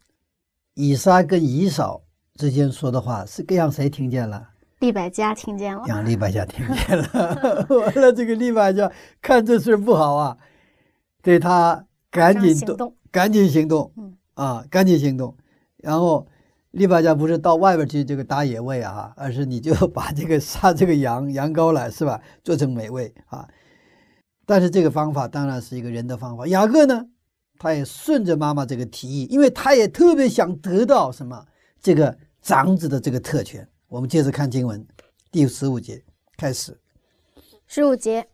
[0.73, 2.02] 以撒跟以扫
[2.36, 4.49] 之间说的话，是让谁听见了？
[4.80, 5.84] 利百加听见了。
[5.88, 7.65] 让利百加听见了。
[7.71, 10.38] 完了，这个利百加看这事不好啊，
[11.21, 12.93] 对他赶紧动。
[13.12, 15.36] 赶紧行动，嗯啊，赶紧行动。
[15.78, 16.28] 然后，
[16.72, 22.22] 利百加不是到外边去这个打野味啊，而是你就 把这个杀这个羊 羊羔来，是吧？
[22.43, 23.48] 做成美味啊。
[24.45, 26.48] 但是这个方法当然是一个人的方法。
[26.48, 27.06] 雅各呢，
[27.58, 31.45] 他也顺着妈妈这个提议，因为他也特别想得到什么
[31.82, 33.67] 这个长子的这个特权。
[33.88, 34.86] 我们接着看经文，
[35.32, 36.04] 第十五节
[36.38, 36.78] 开始。
[37.67, 38.28] 十五节。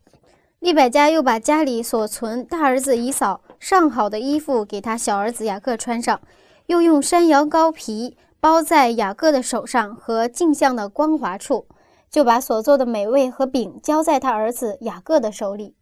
[0.59, 6.21] 利百加又把家里所存大儿子以扫上好的衣服给他小儿子雅各穿上，
[6.67, 11.65] 又用山羊羔皮包在雅各的手上和镜像的光滑处，
[12.07, 15.75] 就把所做的美味和饼交在他儿子雅各的手里。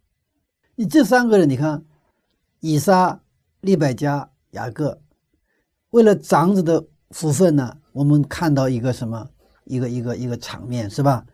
[0.76, 1.84] 你这三个人，你看，
[2.60, 3.20] 以撒、
[3.60, 5.02] 利百加、雅各，
[5.90, 9.28] 为了长子的福分呢，我们看到一个什么？
[9.64, 11.26] 一个一个一个场面是吧？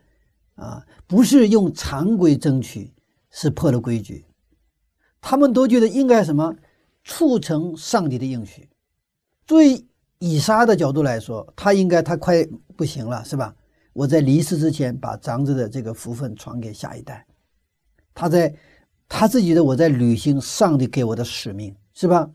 [0.55, 2.93] 啊，不是用常规争取。
[3.33, 4.25] 是破了规矩，
[5.21, 6.55] 他们都觉得应该什么
[7.05, 8.67] 促成上帝的应许。
[9.45, 9.85] 作为
[10.19, 13.55] 以撒的角度来说，他应该他快不行了，是吧？
[13.93, 17.25] 我在离世之前把长子的这个福分传给下一代。
[18.13, 18.53] 他在
[19.07, 22.29] 他自己的我在履行上帝给我的使命，是吧？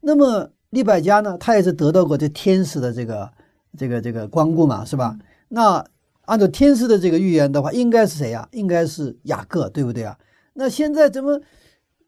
[0.00, 1.36] 那么利百加呢？
[1.36, 3.32] 他也是得到过这天使的这个
[3.76, 5.18] 这个这个光顾嘛，是吧？
[5.48, 5.84] 那。
[6.26, 8.48] 按照天使的这个预言的话，应该是谁呀？
[8.52, 10.18] 应该是雅各，对不对啊？
[10.54, 11.38] 那现在怎么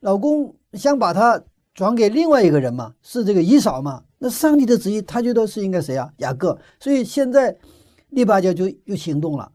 [0.07, 1.43] 老公想把他
[1.75, 2.95] 转给另外一个人嘛？
[3.03, 4.05] 是这个姨嫂嘛？
[4.19, 6.09] 那上帝的旨意，他觉得是应该谁啊？
[6.19, 6.57] 雅各。
[6.79, 7.59] 所以现在
[8.11, 9.51] 利巴家就又行动了，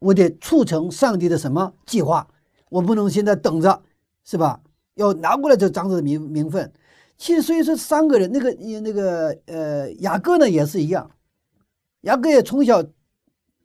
[0.00, 2.28] 我得促成上帝的什么计划？
[2.68, 3.82] 我不能现在等着，
[4.22, 4.60] 是吧？
[4.96, 6.70] 要拿过来这长子的名名分。
[7.16, 11.10] 其实所以说三个人，那个那个呃雅各呢也是一样，
[12.02, 12.84] 雅各也从小。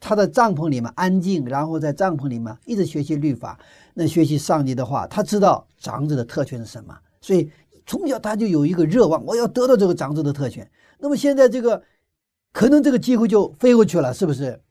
[0.07, 3.59] 他在帐篷里面安静，然后在帐篷里面一直学习律法，
[3.95, 7.49] 那学习上帝的话，他知道长子的特权是什么，所以
[7.87, 10.69] 从小他就有一个热望，我要得到这个长子的特权。
[10.99, 11.81] 那么现在这个
[12.53, 14.61] 可能这个机会就飞过去了，是不是？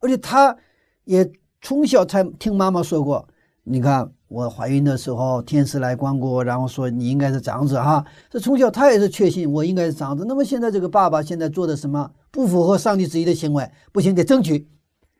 [0.00, 0.56] 而且他
[1.04, 1.30] 也
[1.62, 3.28] 从小才听妈妈说过，
[3.62, 8.04] 你看我怀孕的时候，天使来光顾，然后说你应该是长子哈。
[8.28, 10.24] 这从小他也是确信我应该是长子。
[10.26, 12.10] 那么现在这个爸爸现在做的什么？
[12.36, 14.68] 不符合上帝旨意的行为，不行，得争取。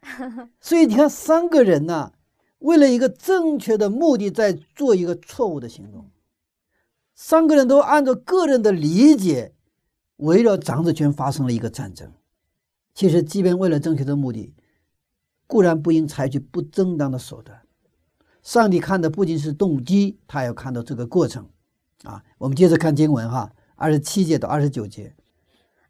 [0.61, 2.13] 所以你看，三个人呢，
[2.59, 6.11] 为了一个正确的目的，在做一个错误的行动。
[7.15, 9.55] 三个人都按照个人的理解，
[10.19, 12.13] 围绕长子权发生了一个战争。
[12.93, 14.53] 其实，即便为了正确的目的，
[15.47, 17.63] 固然不应采取不正当的手段。
[18.43, 21.49] 上帝看的不仅是动机，他要看到这个过程。
[22.03, 25.17] 啊，我们接着看经文哈，二十七节到二十九节。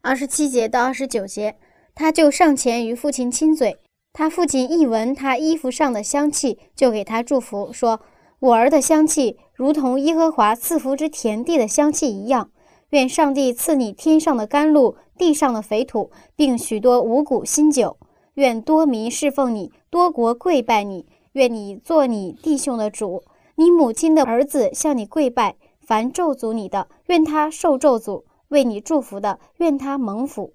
[0.07, 1.57] 二十七节到二十九节，
[1.93, 3.77] 他就上前与父亲亲嘴。
[4.13, 8.01] 他父亲一闻他衣服上的香气，就给他祝福，说
[8.39, 12.51] ：“我儿的香气如同耶和华赐福之田地的香气一样。
[12.91, 17.97] 愿上帝赐你天上的甘露，地上的肥土，并许多五谷新酒。
[18.35, 21.07] 愿多民侍奉你，多国跪拜你。
[21.33, 23.25] 愿你做你弟兄的主，
[23.57, 25.57] 你母亲的儿子向你跪拜。
[25.81, 30.55] 凡咒诅你的，愿他受咒诅。”为你祝福的，愿他蒙福。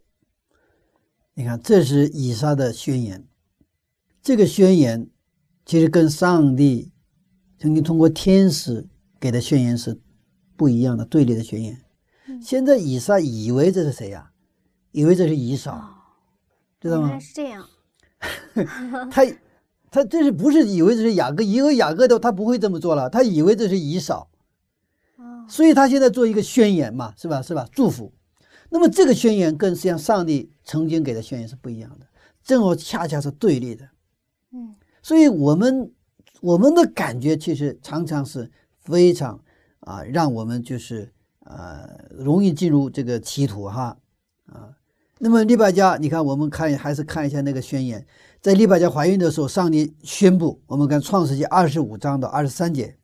[1.34, 3.28] 你看，这是以撒的宣言。
[4.22, 5.10] 这个宣言
[5.66, 6.92] 其实跟上帝
[7.58, 8.88] 曾经通过天使
[9.20, 10.00] 给的宣言是
[10.56, 11.82] 不一样的，对立的宣言。
[12.42, 14.32] 现在以撒以为这是谁呀？
[14.92, 15.82] 以为这是以扫，
[16.80, 17.08] 知道吗？
[17.08, 17.68] 原来是这样。
[19.12, 19.26] 他
[19.90, 21.44] 他这是不是以为这是雅各？
[21.44, 23.10] 以为雅各的他不会这么做了。
[23.10, 24.30] 他以为这是以扫。
[25.48, 27.42] 所以他现在做一个宣言嘛，是吧？
[27.42, 27.68] 是吧？
[27.72, 28.12] 祝福。
[28.70, 32.06] 那么这个宣言跟实际上上帝曾经给的宣言是不一样的，
[32.42, 33.90] 正好恰恰是对立的。
[34.54, 35.92] 嗯，所以我们
[36.40, 38.50] 我们的感觉其实常常是
[38.80, 39.40] 非常
[39.82, 43.98] 啊，让我们就是呃容易进入这个歧途哈
[44.46, 44.70] 啊。
[45.20, 48.06] 那么利百加，你看我们看还是看一下那个宣言，
[48.42, 52.96] 在利百加怀孕的时候，上帝宣布，我们看创世纪二十五章到二十三节。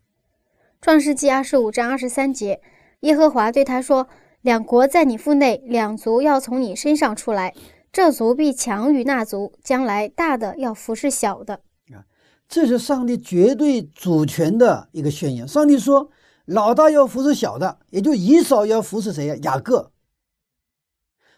[0.80, 2.62] 创世纪二十五章二十三节，
[3.02, 4.08] 耶和华对他说
[4.42, 7.54] ：“两国在你腹内，两族要从你身上出来，
[7.92, 11.62] 这族必强于那族，将来大的要服侍小的。”
[11.92, 12.06] 啊，
[12.48, 15.48] 这是上帝绝对主权的一个宣言。
[15.48, 16.12] 上帝说
[16.46, 19.36] ：“老大要服侍小的，也就以扫要服侍谁呀？
[19.42, 19.92] 雅各。”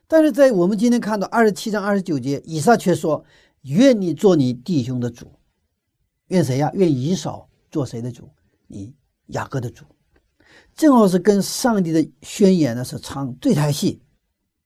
[0.06, 3.24] 但是在我们今天看到二十七章二十九节，以撒却说
[3.64, 5.32] ：“愿你做你弟兄的主。”
[6.28, 6.70] 愿谁呀？
[6.74, 8.30] 愿以扫做谁的主？
[8.68, 8.94] 你。
[9.30, 9.86] 雅各的主，
[10.76, 14.02] 正好是跟上帝的宣言呢是唱对台戏，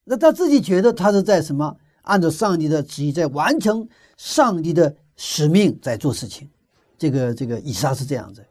[0.04, 1.78] 那他自己觉得他是在什么？
[2.04, 3.88] 按照上帝的旨意在完成
[4.18, 6.50] 上帝的使命，在做事情。
[6.98, 8.46] 这个这个以撒是这样子，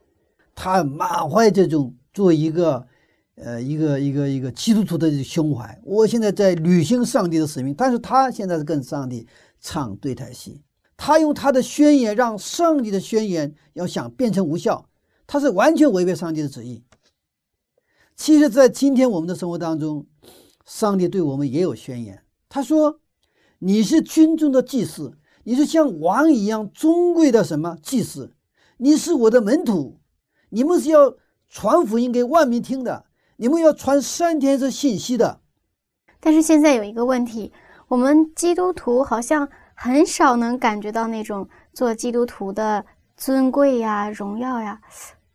[0.55, 2.87] 他满怀这种做一个
[3.37, 5.79] 呃一个一个一个基督徒的胸怀。
[5.85, 9.27] 我现在在履行上帝的使命，但是他现在是跟上帝
[9.61, 10.63] 唱对台戏，
[10.97, 14.87] 他用他的宣言让上帝的宣言要想变成无效。
[15.33, 16.85] 他是完全违背上帝的旨意。
[18.15, 20.07] 其实，在今天我们的生活当中，
[20.67, 22.23] 上帝对我们也有宣言。
[22.51, 23.01] 他说
[23.59, 28.35] ：“你是军中的祭司，你是像王一样尊贵的什么祭司？
[28.77, 29.99] 你是我的门徒，
[30.51, 31.15] 你们是要
[31.49, 33.07] 传福音给万民听的，
[33.37, 35.41] 你们要传三天的信息的。
[36.21, 37.51] 但是现在有一个问题，
[37.89, 42.85] 我们基督徒好像很少能感觉到那种做基督徒的
[43.17, 44.79] 尊贵呀、荣耀呀，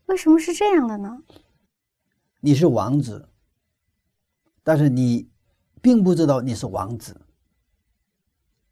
[0.07, 1.21] 为什么是这样的呢？
[2.39, 3.29] 你是王子，
[4.63, 5.29] 但是你
[5.81, 7.21] 并不知道你是王子，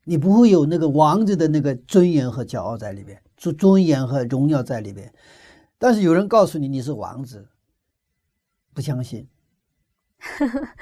[0.05, 5.13] 你不会有那个王子的那个尊严和骄傲在里边，尊尊严和荣耀在里边。
[5.77, 7.49] 但是有人告诉你你是王子，
[8.73, 9.27] 不相信，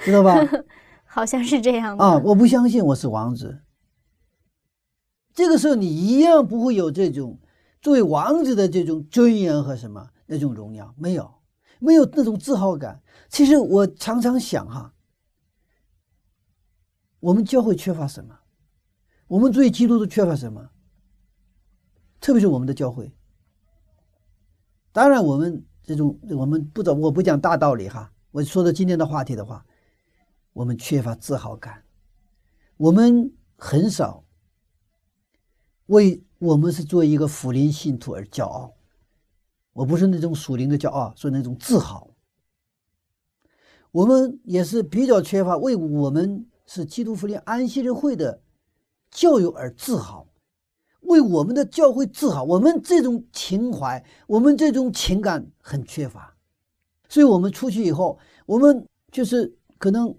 [0.03, 0.35] 知道吧？
[1.03, 3.61] 好像是这样的啊，我不相信我是王子。
[5.33, 7.39] 这个时候你一样不会有这种
[7.81, 11.33] 作为王子的这种尊严和什么那种荣耀，没有，
[11.79, 13.01] 没有那种自豪感。
[13.29, 14.93] 其实我常常想哈，
[17.19, 18.39] 我们教会缺乏什么？
[19.27, 20.69] 我们作为基督徒缺乏什么？
[22.19, 23.11] 特别是我们的教会。
[24.91, 28.13] 当然，我们这种我们不走，我不讲大道理哈。
[28.31, 29.65] 我说的今天的话题的话，
[30.53, 31.83] 我们缺乏自豪感，
[32.77, 34.23] 我们很少
[35.87, 38.73] 为我们是做一个福临信徒而骄傲。
[39.73, 42.09] 我不是那种属灵的骄傲，是那种自豪。
[43.91, 48.41] 我们也是比较缺乏为我们是基督福临安息日会的
[49.11, 50.27] 教友而自豪。
[51.01, 56.33] 为我们的教会自豪，我们这种情怀，我们这种情感很缺乏，
[57.09, 60.15] 所以我们出去以后，我们就是可能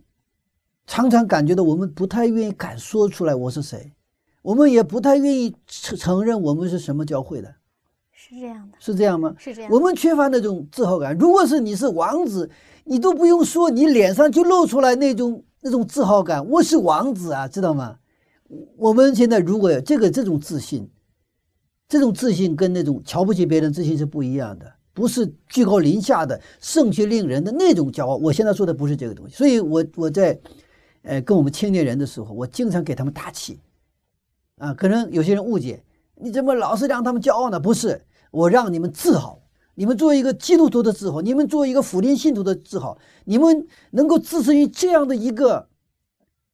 [0.87, 3.95] 常常感觉到我们不太愿意敢说出来我是谁，
[4.43, 7.57] 我们也不太愿意承承认我们是什么教会的，
[8.27, 9.35] 是这样的，是这样吗？
[9.37, 9.70] 是这样。
[9.70, 11.14] 我们缺乏那种自豪感。
[11.18, 12.49] 如果是你是王子，
[12.85, 17.99] 你都不用说，你脸上就露出来那种那种自豪感，我是王子啊，知道吗？
[18.79, 20.89] 我们现在如果有这个这种自信，
[21.87, 28.16] 这种自信跟那种瞧不起别人自信是不一样的，不是居高临下的盛气凌人的那种骄傲。
[28.16, 30.39] 我现在说的不是这个东西，所以我我在
[31.03, 33.61] 呃跟我们青年人的时候，我经常给他们打气
[34.57, 34.72] 啊。
[34.72, 35.83] 可能有些人误解，
[36.14, 37.59] 你怎么老是让他们骄傲呢？
[37.59, 38.01] 不是，
[38.35, 39.41] 我让你们自豪，
[39.74, 45.68] 你们作为一个基督徒的自豪，你们作为一个福音信徒的自豪，你们能够支持于这样的一个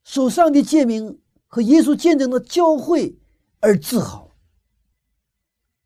[0.04, 1.18] 受上帝诫命。
[1.52, 3.18] 和耶稣见证的教会
[3.58, 4.30] 而自豪，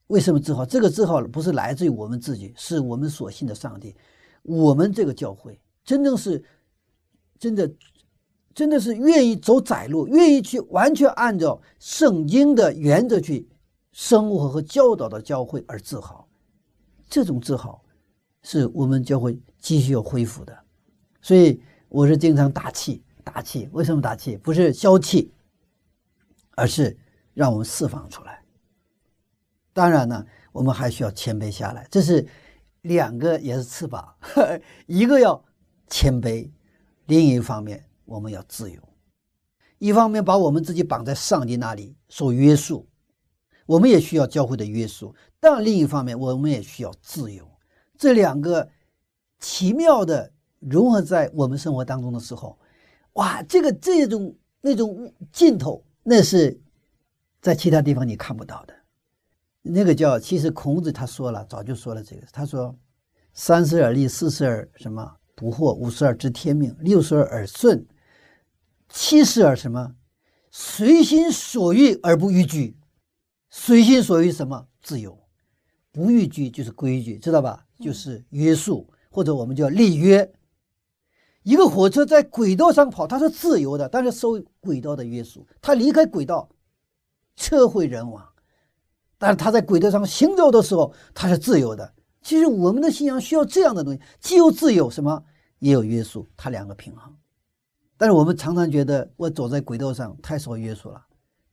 [0.08, 0.66] 为什么自豪？
[0.66, 3.96] 这个自豪不是来自于我们自己，是我们所信的上帝。
[4.42, 6.44] 我们这个教会真正是
[7.38, 7.72] 真的，
[8.54, 13.48] 真的是愿意走窄路，愿意去完全按照圣经的原则去
[13.94, 16.28] 生活和教导的教会而自豪。
[17.08, 17.82] 这种自豪
[18.42, 20.54] 是我们教会继续要恢复的。
[21.22, 23.70] 所以我是经常打气，打气。
[23.72, 24.36] 为什么打气？
[24.36, 25.30] 不是消气。
[26.56, 26.96] 而是
[27.32, 28.40] 让我们释放出来。
[29.72, 31.84] 当然呢，我们还需要谦卑下来。
[31.90, 32.24] 这是
[32.82, 34.14] 两个，也是翅膀，
[34.86, 35.44] 一个要
[35.88, 36.48] 谦卑，
[37.06, 38.80] 另一方面我们要自由。
[39.78, 42.86] 一方面把我们自己绑在上帝那里受约束，
[43.66, 47.48] 我们也需要教会的约束；但另一方面，我们也需要自由。
[47.96, 48.68] 这两个
[49.40, 52.58] 奇妙的融合在我们生活当中的时候，
[53.14, 55.84] 哇，这个这种那种劲头。
[56.06, 56.60] 那是
[57.40, 58.74] 在其他地方你看不到的，
[59.62, 62.26] 那个叫其实孔子他说了，早就说了这个。
[62.30, 62.76] 他说
[63.32, 67.86] ：“三十而立，四十而什么不惑，五十而知天命，六十而耳顺，
[68.90, 69.94] 七十而什么
[70.50, 72.76] 随心所欲而不逾矩。
[73.56, 75.16] 随心所欲什么自由，
[75.92, 77.64] 不逾矩就是规矩，知道吧？
[77.78, 80.28] 就是约束，或者我们叫立约。
[81.44, 85.46] 一个火车在轨道上跑，它是自由的，但是受轨道的约束。
[85.62, 86.48] 它离开轨道，
[87.36, 88.28] 车毁人亡。
[89.18, 91.94] 但是它在轨道上行走的时候，它是自由的。
[92.22, 95.22] 其实我们的信仰需要这样的东西，既有自由，什么
[95.60, 97.14] 也有约束，它两个平衡。
[97.96, 101.00] 但是我们常常觉得，我走在轨道上太受约束了，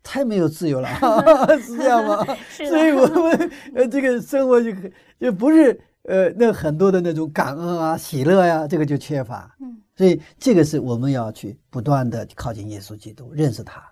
[0.04, 0.88] 太没有自由了，
[1.62, 2.24] 是这样吗？
[2.52, 4.72] 所以我们呃，这个生活就
[5.20, 9.56] 就不是呃，那很多的那种感恩啊、喜乐呀，这个就缺乏。
[9.60, 9.78] 嗯。
[9.96, 13.84] 所以，这个是我们要去不断的靠近耶稣基督，认识他。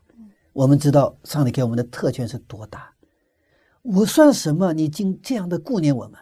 [0.54, 2.90] 我们知道上帝给我们的特权是多大。
[3.84, 4.74] 我算什么？
[4.74, 6.20] 你竟这样的顾念我们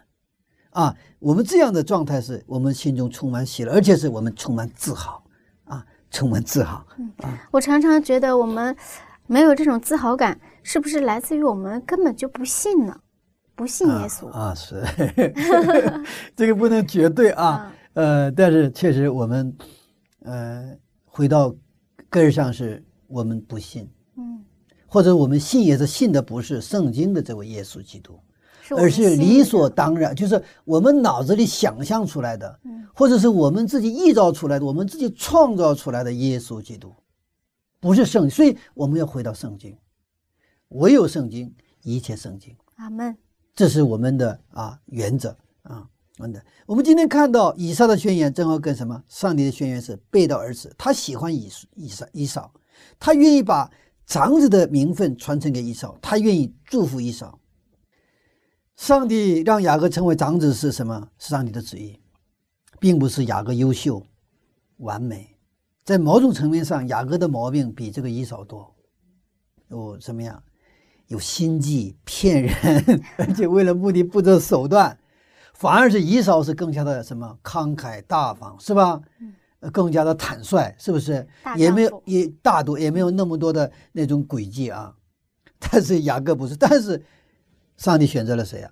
[0.72, 0.94] 啊！
[1.20, 5.24] 我们这样的状态是我们心中充满喜乐，而且是我们充满自豪
[5.64, 6.86] 啊，充满自豪。
[7.24, 8.76] 啊，我常常觉得我们
[9.28, 12.99] 没有这种自豪感，是不是来自于我们根本就不信呢？
[13.55, 14.53] 不信耶稣啊？
[14.55, 14.84] 是，
[16.36, 17.71] 这个不能绝对啊。
[17.93, 19.55] 呃，但是确实我们。
[20.23, 20.75] 呃，
[21.05, 21.55] 回到
[22.09, 24.43] 根儿上是我们不信，嗯，
[24.86, 28.19] 或者我们信也是信的不是圣经的这位耶稣基督，
[28.61, 36.93] 是而是理所当然，就是我们脑子里想象出来的，嗯或者是我们自己臆造出来的，我们自己创造出来的耶稣基督，
[37.80, 38.30] 不是圣经。
[38.30, 39.78] 所以我们要回到圣经，
[40.69, 43.17] 唯有圣经，一切圣经，阿门。
[43.55, 45.89] 这是我们的啊原则啊。
[46.19, 49.03] 真的，我们今天看到以撒的宣言，正好跟什么？
[49.07, 50.73] 上帝的宣言是背道而驰。
[50.75, 52.51] 他喜欢以以撒以扫，
[52.97, 53.71] 他愿意把
[54.07, 57.39] 长子的名分传承给以扫，他愿意祝福以扫。
[58.78, 61.07] 上帝让雅各成为长子是什么？
[61.19, 61.99] 是上帝的旨意，
[62.80, 64.03] 并不是雅各优秀、
[64.78, 65.37] 完美。
[65.88, 68.76] 在某种层面上，雅各的毛病比这个以扫多。
[69.70, 70.44] 有什么样？
[71.08, 75.00] 有心计、骗人， 而且为了目的不择手段。
[75.54, 79.02] 反而是以扫是更加的什么慷慨大方，是吧？
[79.62, 81.26] 呃更加的坦率，是不是？
[81.56, 84.94] 也没有也大度，也没有那么多的那种诡计啊。
[85.58, 87.02] 但是雅各不是，但是
[87.78, 88.70] 上帝选择了谁啊？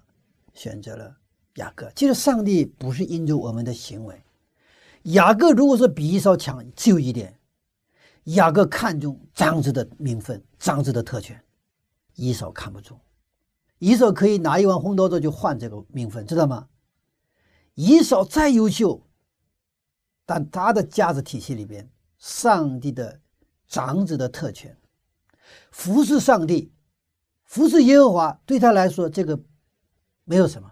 [0.54, 1.16] 选择了
[1.56, 1.90] 雅各。
[1.96, 4.22] 其实上帝不是因着我们的行为，
[5.06, 7.40] 雅各如果说比以扫强，只有一点，
[8.24, 11.44] 雅各看重长子的名分、长子的特权，
[12.16, 13.00] 以扫看不中。
[13.78, 16.70] 以扫可以拿一碗红豆粥就换这个名分，知道吗？
[17.76, 19.06] 以扫再优秀，
[20.26, 21.88] 但他的价值体系里边，
[22.18, 23.20] 上帝的
[23.68, 24.76] 长子的特权，
[25.70, 26.74] 服侍上帝，
[27.44, 29.40] 服侍耶和华，对他来说这个
[30.24, 30.72] 没有什么。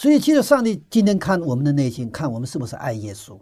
[0.00, 3.38] 所以，其实上帝今天看我们的内心，看我们是不是爱耶稣，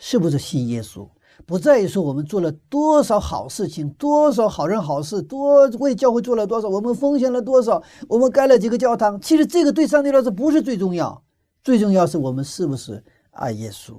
[0.00, 1.08] 是不是信耶稣，
[1.46, 9.20] 不在于说我们做了多少好事情，多少好人好事，多为教会做了多少，我们奉献了多少，我们盖了几个教堂。
[9.20, 11.22] 其实这个对上帝来说不是最重要，
[11.62, 13.00] 最重要是我们是不是
[13.30, 13.94] 爱耶稣，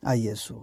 [0.00, 0.56] 爱耶稣。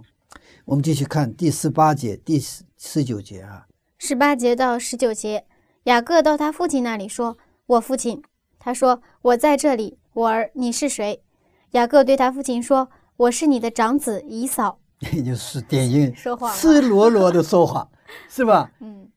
[0.66, 3.66] 我们继续看第十八节、第十十九节啊。
[3.98, 5.46] 十八节到十九节，
[5.86, 8.22] 雅各到他父亲那里说：“我父亲。”
[8.60, 11.24] 他说：“我在这里。”我儿，你是谁？
[11.72, 14.80] 雅各对他父亲说：“我是你的长子以扫。
[15.14, 17.90] 也就是典型 说谎赤裸裸的说谎，
[18.30, 19.10] 是吧？”嗯，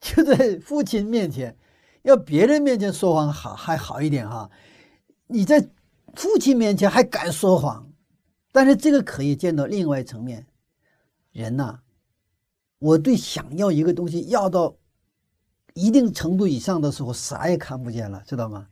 [0.00, 1.56] 就在父亲面前，
[2.02, 4.48] 要别人面前说谎好还好一点哈，
[5.26, 5.60] 你在
[6.14, 7.90] 父亲面前还敢说谎，
[8.52, 10.46] 但是这个可以见到另外一层面，
[11.32, 11.80] 人呐、
[12.78, 14.76] 我对想要一个东西要到
[15.74, 18.66] 一定程度以上的时候，啥也看不见了，知道吗？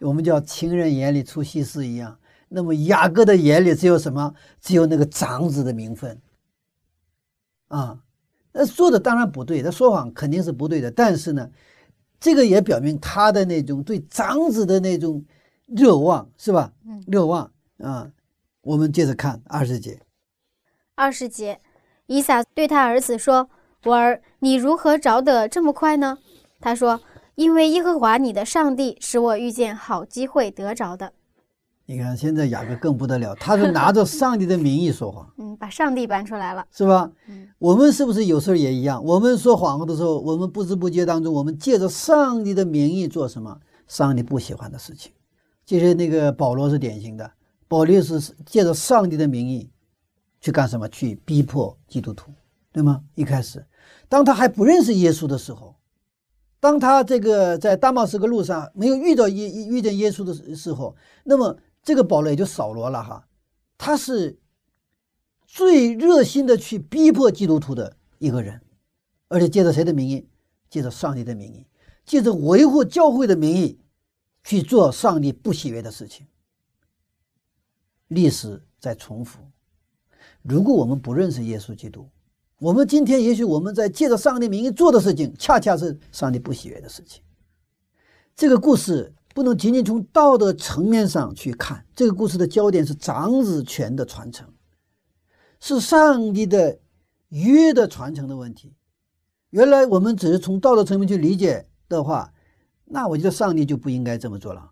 [0.00, 2.18] 我们叫情人眼里出西施一样。
[2.48, 4.34] 那么雅各的眼里只有什么？
[4.60, 6.20] 只有那个长子的名分。
[7.68, 8.00] 啊，
[8.52, 10.90] 那说的当然不对，他说谎肯定是不对的。
[10.90, 11.50] 但是呢，
[12.20, 15.24] 这个也表明他的那种对长子的那种
[15.66, 16.72] 热望，是吧？
[16.86, 18.10] 嗯热望啊。
[18.60, 20.00] 我们接着看二十节。
[20.94, 21.58] 二十节，
[22.06, 23.48] 以撒对他儿子说
[23.84, 26.18] ：“我儿，你如何着得这么快呢？”
[26.62, 27.00] 他说
[27.34, 31.12] ：“因为耶和华你的上帝使我遇见好机会得着的。
[31.84, 36.64] 你看，现在雅各更不得了，他是拿着 上帝的名义说谎，”嗯，把上帝搬出来了。
[36.70, 37.10] 是吧？
[37.28, 39.04] 嗯我们是不是有时候也一样？
[39.04, 43.58] 我们说谎话的时候，我们不知不觉当中，我们借着上帝的名义做什么？
[43.88, 45.12] 上帝不喜欢的事情。
[45.66, 47.30] 其实那个保罗是典型的，
[47.68, 49.70] 保罗是借着上帝的名义
[50.40, 50.88] 去干什么？
[50.88, 52.32] 去逼迫基督徒，
[52.72, 53.02] 对吗？
[53.16, 53.64] 一开始，
[54.08, 55.71] 当他还不认识耶稣的时候，
[56.62, 60.94] 当他这个在大马士革路上没有遇到耶遇见耶稣的时候，
[61.24, 63.26] 那么这个保罗也就扫罗了哈，
[63.76, 64.38] 他是
[65.44, 68.60] 最热心的去逼迫基督徒的一个人，
[69.26, 70.28] 而且借着谁的名义？
[70.70, 71.66] 借着上帝的名义，
[72.04, 73.80] 借着维护教会的名义
[74.44, 76.28] 去做上帝不喜悦的事情。
[78.06, 79.40] 历史在重复。
[80.42, 82.08] 如果我们不认识耶稣基督，
[82.62, 87.20] 我们今天也许我们在借着上帝名义做的事情，恰恰是上帝不喜悦的事情。
[88.36, 94.48] 这个故事不能仅仅从道德层面上去看，这个故事的焦点是长子权的传承，
[95.58, 96.78] 是上帝的
[97.30, 98.72] 约的传承的问题。
[99.50, 102.32] 原来我们只是从道德层面去理解的话，
[102.84, 104.70] 那我觉得上帝就不应该这么做了。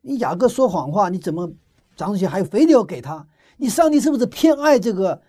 [0.00, 1.52] 你雅各说谎话，你怎么
[1.96, 3.28] 长子权还非得要给他？
[3.56, 5.22] 你上帝是不是偏爱这个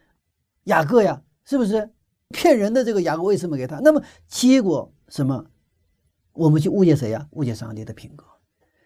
[0.64, 1.22] 雅各呀？
[1.46, 1.90] 是不是
[2.30, 3.80] 骗人的这个雅各为什么给他？
[3.80, 5.46] 那么结果什么？
[6.34, 7.28] 我们去误解谁呀？
[7.32, 8.26] 误解上帝的品格。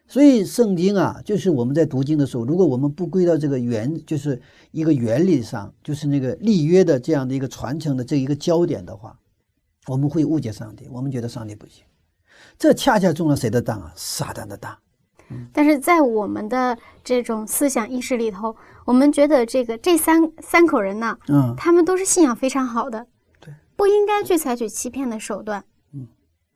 [0.07, 4.41] 所以圣经啊，就是我们在读经的时候，如果我们不归到这个原，就是
[4.71, 9.19] 一个原理上，就是那个立约的这样的一个传承的这一个焦点的话，
[9.87, 11.83] 我们会误解上帝，我们觉得上帝不行。
[12.57, 13.93] 这恰恰中了谁的当啊？
[13.95, 14.75] 撒旦的当。
[15.53, 18.55] 但是在我们的这种思想意识里头，
[18.85, 23.05] 我们觉得这个这三三口人呢，嗯，他们都是信仰非常好的，
[23.39, 25.63] 对，不应该去采取欺骗的手段。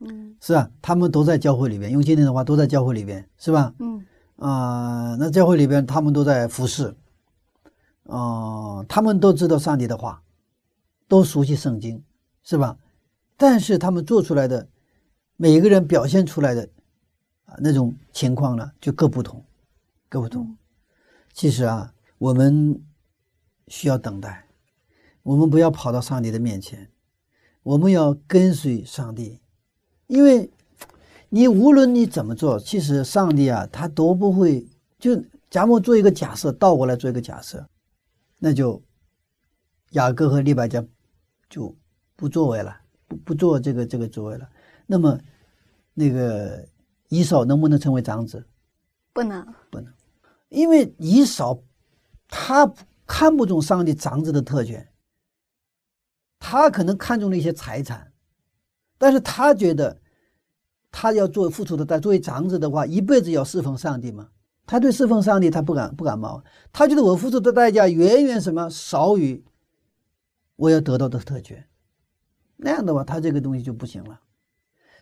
[0.00, 0.68] 嗯是啊？
[0.82, 3.72] 他们都在教会里边，用今天的话都在教会里边，是吧？
[3.78, 4.04] 嗯
[4.36, 6.94] 啊、那教会里边他们都在服侍，
[8.08, 10.20] 啊、他们都知道上帝的话，
[11.08, 12.02] 都熟悉圣经，
[12.42, 12.76] 是吧？
[13.36, 14.68] 但是他们做出来的，
[15.36, 16.68] 每一个人表现出来的
[17.44, 19.44] 啊那种情况呢，就各不同，
[20.08, 20.56] 各不同。
[21.32, 22.82] 其实啊，我们
[23.68, 24.46] 需要等待，
[25.22, 26.90] 我们不要跑到上帝的面前，
[27.62, 29.40] 我们要跟随上帝，
[30.06, 30.50] 因为
[31.28, 34.68] 你无论你怎么做，其实上帝啊，他都不会
[34.98, 35.20] 就
[35.50, 37.68] 咱们做一个假设，倒过来做一个假设，
[38.38, 38.80] 那就
[39.90, 40.84] 雅各和利百加
[41.48, 41.74] 就
[42.14, 44.48] 不作为了，不不做这个这个作为了。
[44.86, 45.18] 那么
[45.94, 46.66] 那个
[47.14, 48.44] 以扫能不能成为长子？
[49.12, 49.46] 不能。
[49.70, 49.92] 不能，
[50.48, 51.62] 因为以扫
[52.28, 52.72] 他
[53.06, 54.88] 看不中上帝长子的特权，
[56.40, 58.12] 他可能看中了一些财产，
[58.98, 60.00] 但是他觉得
[60.90, 64.28] 他要做付出的代，作为长子的话，一辈子要侍奉上帝嘛。
[64.66, 66.42] 他对侍奉上帝他不敢不感冒，
[66.72, 69.44] 他觉得我付出的代价远远什么少于
[70.56, 71.64] 我要得到的特权，
[72.56, 74.18] 那样的话他这个东西就不行了。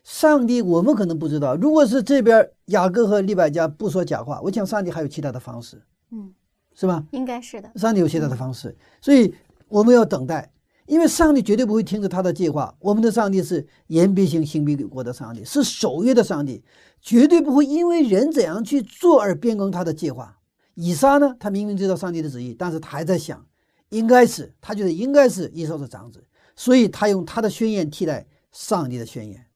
[0.03, 1.55] 上帝，我们可能不知道。
[1.55, 5.81] 如果是这边雅各和利百加不说假话，我想上帝还有其他的方式，
[6.11, 6.33] 嗯，
[6.75, 7.05] 是吧？
[7.13, 7.71] 应该是的。
[7.77, 9.33] 上帝有其他的方式，所以
[9.69, 10.53] 我们要等待，
[10.87, 12.75] 因为上帝绝对不会停止他的计划。
[12.81, 16.65] 我们的上帝是言必行，行必果的上帝，是守约的上帝，
[17.01, 20.39] 绝对不会因为人怎样去做而变更他的计划。
[20.75, 23.47] 以撒呢，他明明知道上帝的旨意，但是他还在想，
[23.91, 26.25] 应该是他觉得应该是以扫的长子，
[26.57, 29.47] 所以他用他的宣言替代上帝的宣言。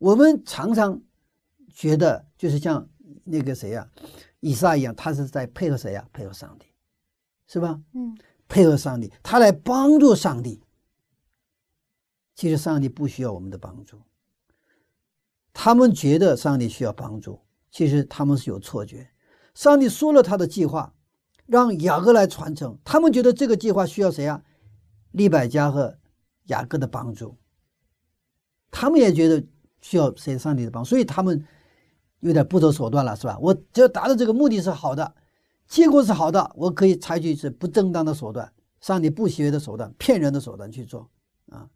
[0.00, 1.00] 我们常常
[1.68, 2.88] 觉得就是像
[3.22, 3.86] 那个谁呀、
[4.40, 6.66] 以撒一样，他是在配合谁呀、配合上帝，
[7.46, 7.80] 是吧？
[7.92, 8.16] 嗯
[8.48, 10.60] 配合上帝，他来帮助上帝。
[12.34, 14.00] 其实上帝不需要我们的帮助，
[15.52, 17.38] 他们觉得上帝需要帮助，
[17.70, 19.10] 其实他们是有错觉。
[19.54, 20.94] 上帝说了他的计划，
[21.44, 24.42] 让雅各来传承，他们觉得这个计划需要谁啊？
[25.12, 25.98] 利百加和
[26.44, 27.36] 雅各的帮助，
[28.70, 29.46] 他们也觉得
[29.80, 31.44] 需要谁上帝的帮助，所以他们
[32.20, 33.38] 有点不择手段了，是吧？
[33.40, 35.14] 我只要达到这个目的是好的，
[35.66, 41.08] 结果是好的，我可以采取是不正当的手段，上帝不喜悦的手段、骗人的手段去做
[41.50, 41.68] 啊。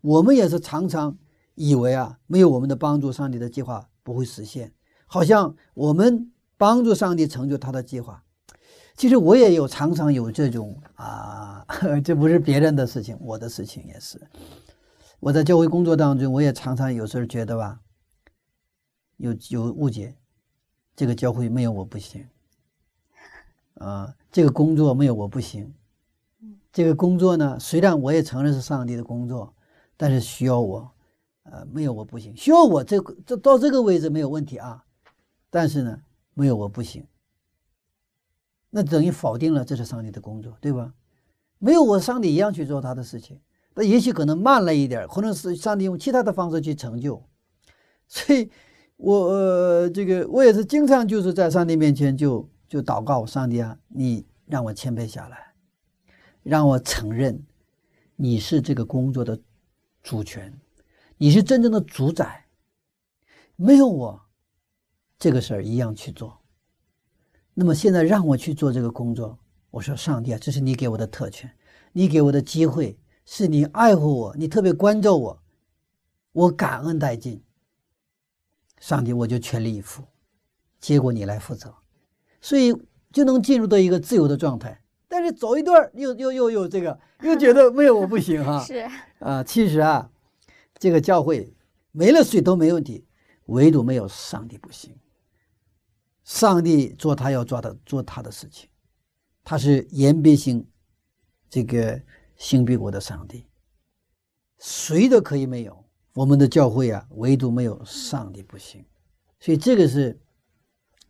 [0.00, 1.16] 我们也是常常
[1.54, 4.72] 以为啊，没有我们的帮助，上帝的计划不会实现，
[5.06, 8.22] 好像我们帮助上帝成就他的计划。
[8.96, 11.66] 其实我也有常常有这种啊，
[12.04, 14.20] 这不是别人的事情，我的事情也是。
[15.24, 17.80] 我在教会工作当中，我也常常有时候觉得吧，
[19.16, 20.14] 有有误解，
[20.94, 22.28] 这个教会没有我不行。
[23.76, 25.72] 啊，这个工作没有我不行。
[26.70, 29.54] 这个工作呢，虽然我也承认是上帝的工作，
[29.96, 30.92] 但是需要我，
[31.44, 32.36] 呃，没有我不行。
[32.36, 34.84] 需要我这个这到这个位置没有问题啊，
[35.48, 36.02] 但是呢，
[36.34, 37.06] 没有我不行。
[38.68, 40.92] 那等于否定了这是上帝的工作，对吧？
[41.58, 43.40] 没有我，上帝一样去做他的事情。
[43.74, 47.22] 那也许可能慢了一点，可能是上帝用其他的方式去成就。
[48.06, 48.50] 所以
[48.96, 55.54] 我，呃、这个我也是经常就是在上帝面前就就祷告，上帝啊，你让我谦卑下来，
[56.42, 57.44] 让我承认
[58.14, 59.40] 你是这个工作的
[60.02, 60.52] 主权，
[61.16, 62.46] 你是真正的主宰，
[63.56, 64.20] 没有我，
[65.18, 66.40] 这个事儿一样去做。
[67.54, 69.38] 那么现在让我去做这个工作，
[69.70, 71.50] 我说上帝啊，这是你给我的特权，
[71.92, 75.42] 你给我的机会，是你爱护我，你特别关照我，
[76.32, 77.42] 我感恩殆尽。
[78.78, 80.04] 上帝，我就全力以赴，
[80.78, 81.74] 结果你来负责，
[82.40, 82.74] 所以
[83.10, 84.82] 就能进入到一个自由的状态。
[85.08, 88.86] 但是走一段儿又又又又这个，又觉得没有我不行哈、 是，
[89.20, 90.10] 啊，其实啊，
[90.78, 91.54] 这个教会
[91.92, 93.06] 没了谁都没问题，
[93.46, 94.94] 唯独没有上帝不行。
[96.24, 98.68] 上帝做他要做的做他的事情，
[99.44, 100.66] 他是言必行，
[101.48, 102.02] 这个
[102.36, 103.46] 行必果的上帝，
[104.58, 105.84] 谁都可以没有。
[106.14, 108.84] 我们的教会啊，唯独没有上帝不行。
[109.40, 110.20] 所以这个是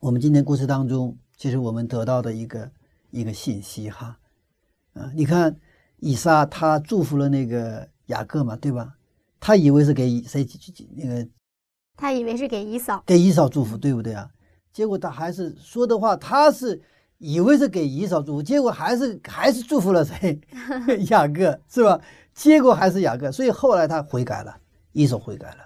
[0.01, 2.71] 我们今天故事当中，其实我们得到的一个
[3.11, 4.19] 一个信息哈。
[4.95, 5.59] 啊，你看
[5.99, 8.97] 以撒他祝福了那个雅各嘛，对吧？
[9.39, 10.47] 他以为是给谁
[10.97, 11.29] 那个
[11.97, 13.03] 他以为是给姨嫂。
[13.07, 14.31] 给姨嫂祝福，对不对啊？
[14.73, 16.83] 结果他还是说的话，他是
[17.25, 20.39] 以为是给以扫祝福，结果还是还是祝福了谁？
[21.09, 21.99] 雅各是吧？
[22.35, 24.55] 结果还是雅各，所以后来他悔改了，
[24.93, 25.57] 以扫悔改了。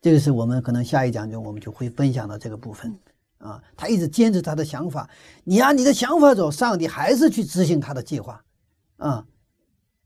[0.00, 2.98] 这个是我们可能下一讲中我们就会分享到这个部分
[3.36, 3.62] 啊。
[3.76, 5.10] 他一直坚持他的想法，
[5.44, 8.42] 你按你的想法走，上帝还是去执行他的计划
[8.96, 9.26] 啊。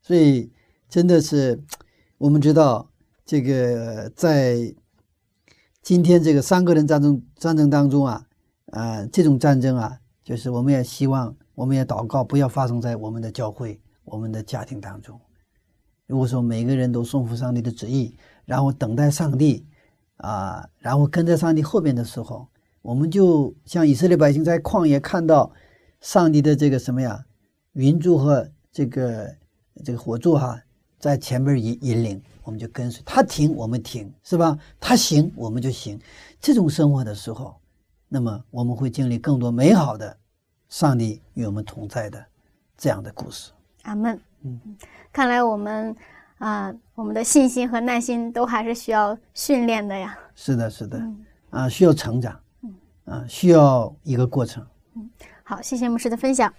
[0.02, 0.50] 所以
[0.88, 1.62] 真的是
[2.18, 2.90] 我们知道
[3.24, 4.74] 这个在
[5.82, 8.26] 今天这个三个人战争战争当中啊，
[8.72, 9.98] 啊，这种战争啊，
[10.30, 15.20] 就是我们也希望，我们也祷告，不要发生在我们的教会、我们的家庭当中。
[16.06, 19.66] 如果说每个人都顺服上帝的旨意，然后等待上帝
[20.18, 22.46] 啊，然后跟在上帝后边的时候，
[22.80, 25.50] 我们就像以色列百姓在旷野看到
[26.00, 27.26] 上帝的这个什么呀，
[27.72, 29.34] 云柱和这个
[29.84, 30.62] 这个火柱哈，
[31.00, 32.22] 在前面引引领。
[32.44, 34.56] 我们就跟随他停，我们停，是吧？
[34.78, 35.98] 他行，我们就行。
[36.38, 37.56] 这种生活的时候，
[38.08, 40.16] 那么我们会经历更多美好的
[40.70, 42.24] 上帝与我们同在的
[42.78, 43.52] 这样的故事。
[43.82, 44.18] 阿门。
[44.42, 44.58] 嗯，
[45.12, 45.94] 看来我们
[46.38, 50.18] 啊，我们的信心和耐心都还是需要训练的呀。
[50.34, 51.02] 是的，是的，
[51.50, 54.66] 啊，需要成长，嗯，啊，需要一个过程。
[54.94, 55.10] 嗯，
[55.42, 56.50] 好，谢谢牧师的分享。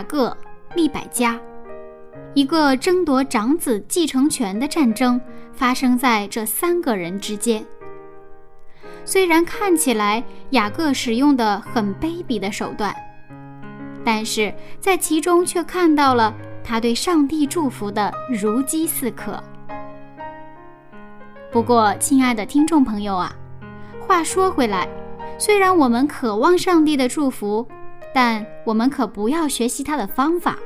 [0.00, 0.34] 雅各、
[0.74, 1.38] 利百家，
[2.32, 5.20] 一个争夺长子继承权的战争
[5.52, 7.62] 发生在这三个人之间。
[9.04, 12.96] 虽然看起来雅各使用的很卑鄙的手段，
[14.02, 16.34] 但是在其中却看到了
[16.64, 19.38] 他对上帝祝福的如饥似渴。
[21.52, 23.30] 不过，亲爱的听众朋友啊，
[24.00, 24.88] 话说回来，
[25.38, 27.68] 虽然我们渴望上帝的祝福，
[28.12, 30.58] 但我们可不要学习他的方法，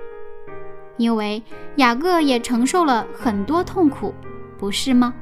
[0.96, 1.42] 因为
[1.76, 4.14] 雅各也承受了很多痛苦，
[4.58, 5.14] 不是吗？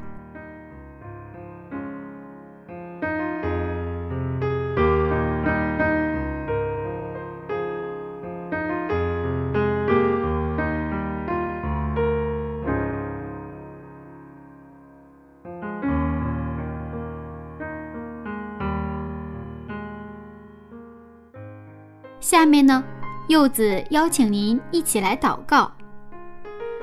[22.33, 22.83] 下面呢，
[23.29, 25.71] 柚子邀请您一起来祷告，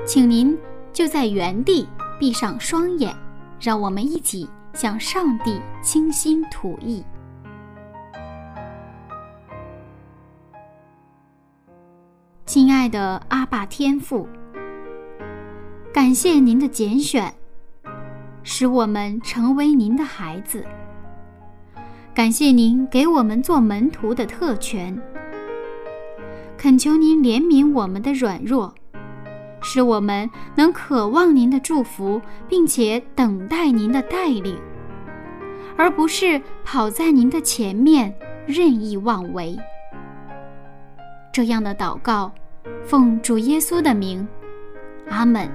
[0.05, 0.55] 请您
[0.93, 1.89] 就在原地
[2.19, 3.11] 闭上双眼，
[3.59, 7.03] 让我们一起向上帝倾心吐意。
[12.45, 14.29] 亲爱的阿爸天父，
[15.91, 17.33] 感谢您的拣选，
[18.43, 20.63] 使我们成为您的孩子。
[22.13, 24.95] 感谢您给我们做门徒的特权。
[26.59, 28.75] 恳求您怜悯我们的软弱，
[29.61, 34.59] 使我们能渴望您的祝福，并且等待您的带领，
[35.77, 38.13] 而不是跑在您的前面
[38.45, 39.57] 任意妄为。
[41.31, 42.29] 这样的祷告，
[42.83, 44.27] 奉主耶稣的名，
[45.09, 45.49] 阿门。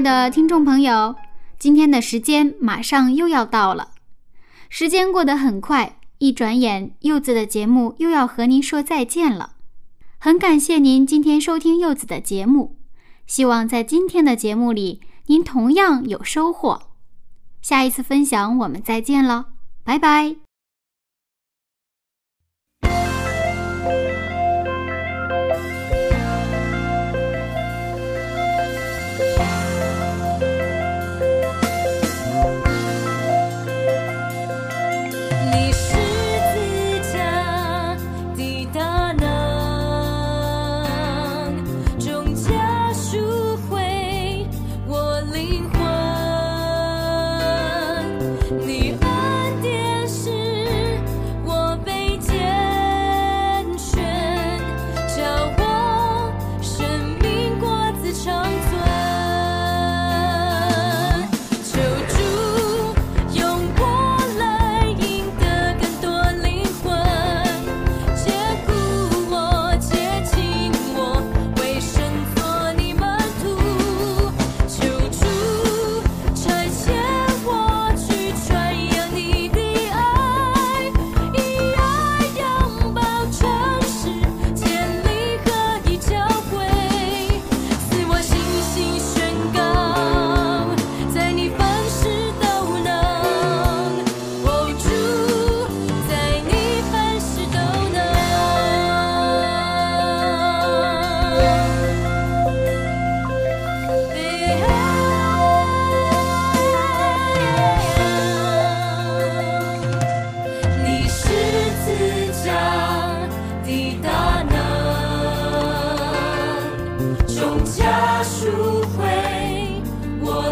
[0.00, 1.16] 的听众朋友，
[1.58, 3.90] 今天的时间马上又要到了。
[4.68, 9.56] 时间过得很快，一转眼，柚子的节目又要和您说再见了。
[10.18, 12.76] 很感谢您今天收听柚子的节目，
[13.26, 16.82] 希望在今天的节目里您同样有收获。
[17.62, 19.46] 下一次分享我们再见了，
[19.84, 20.49] 拜拜。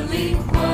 [0.08, 0.67] holy.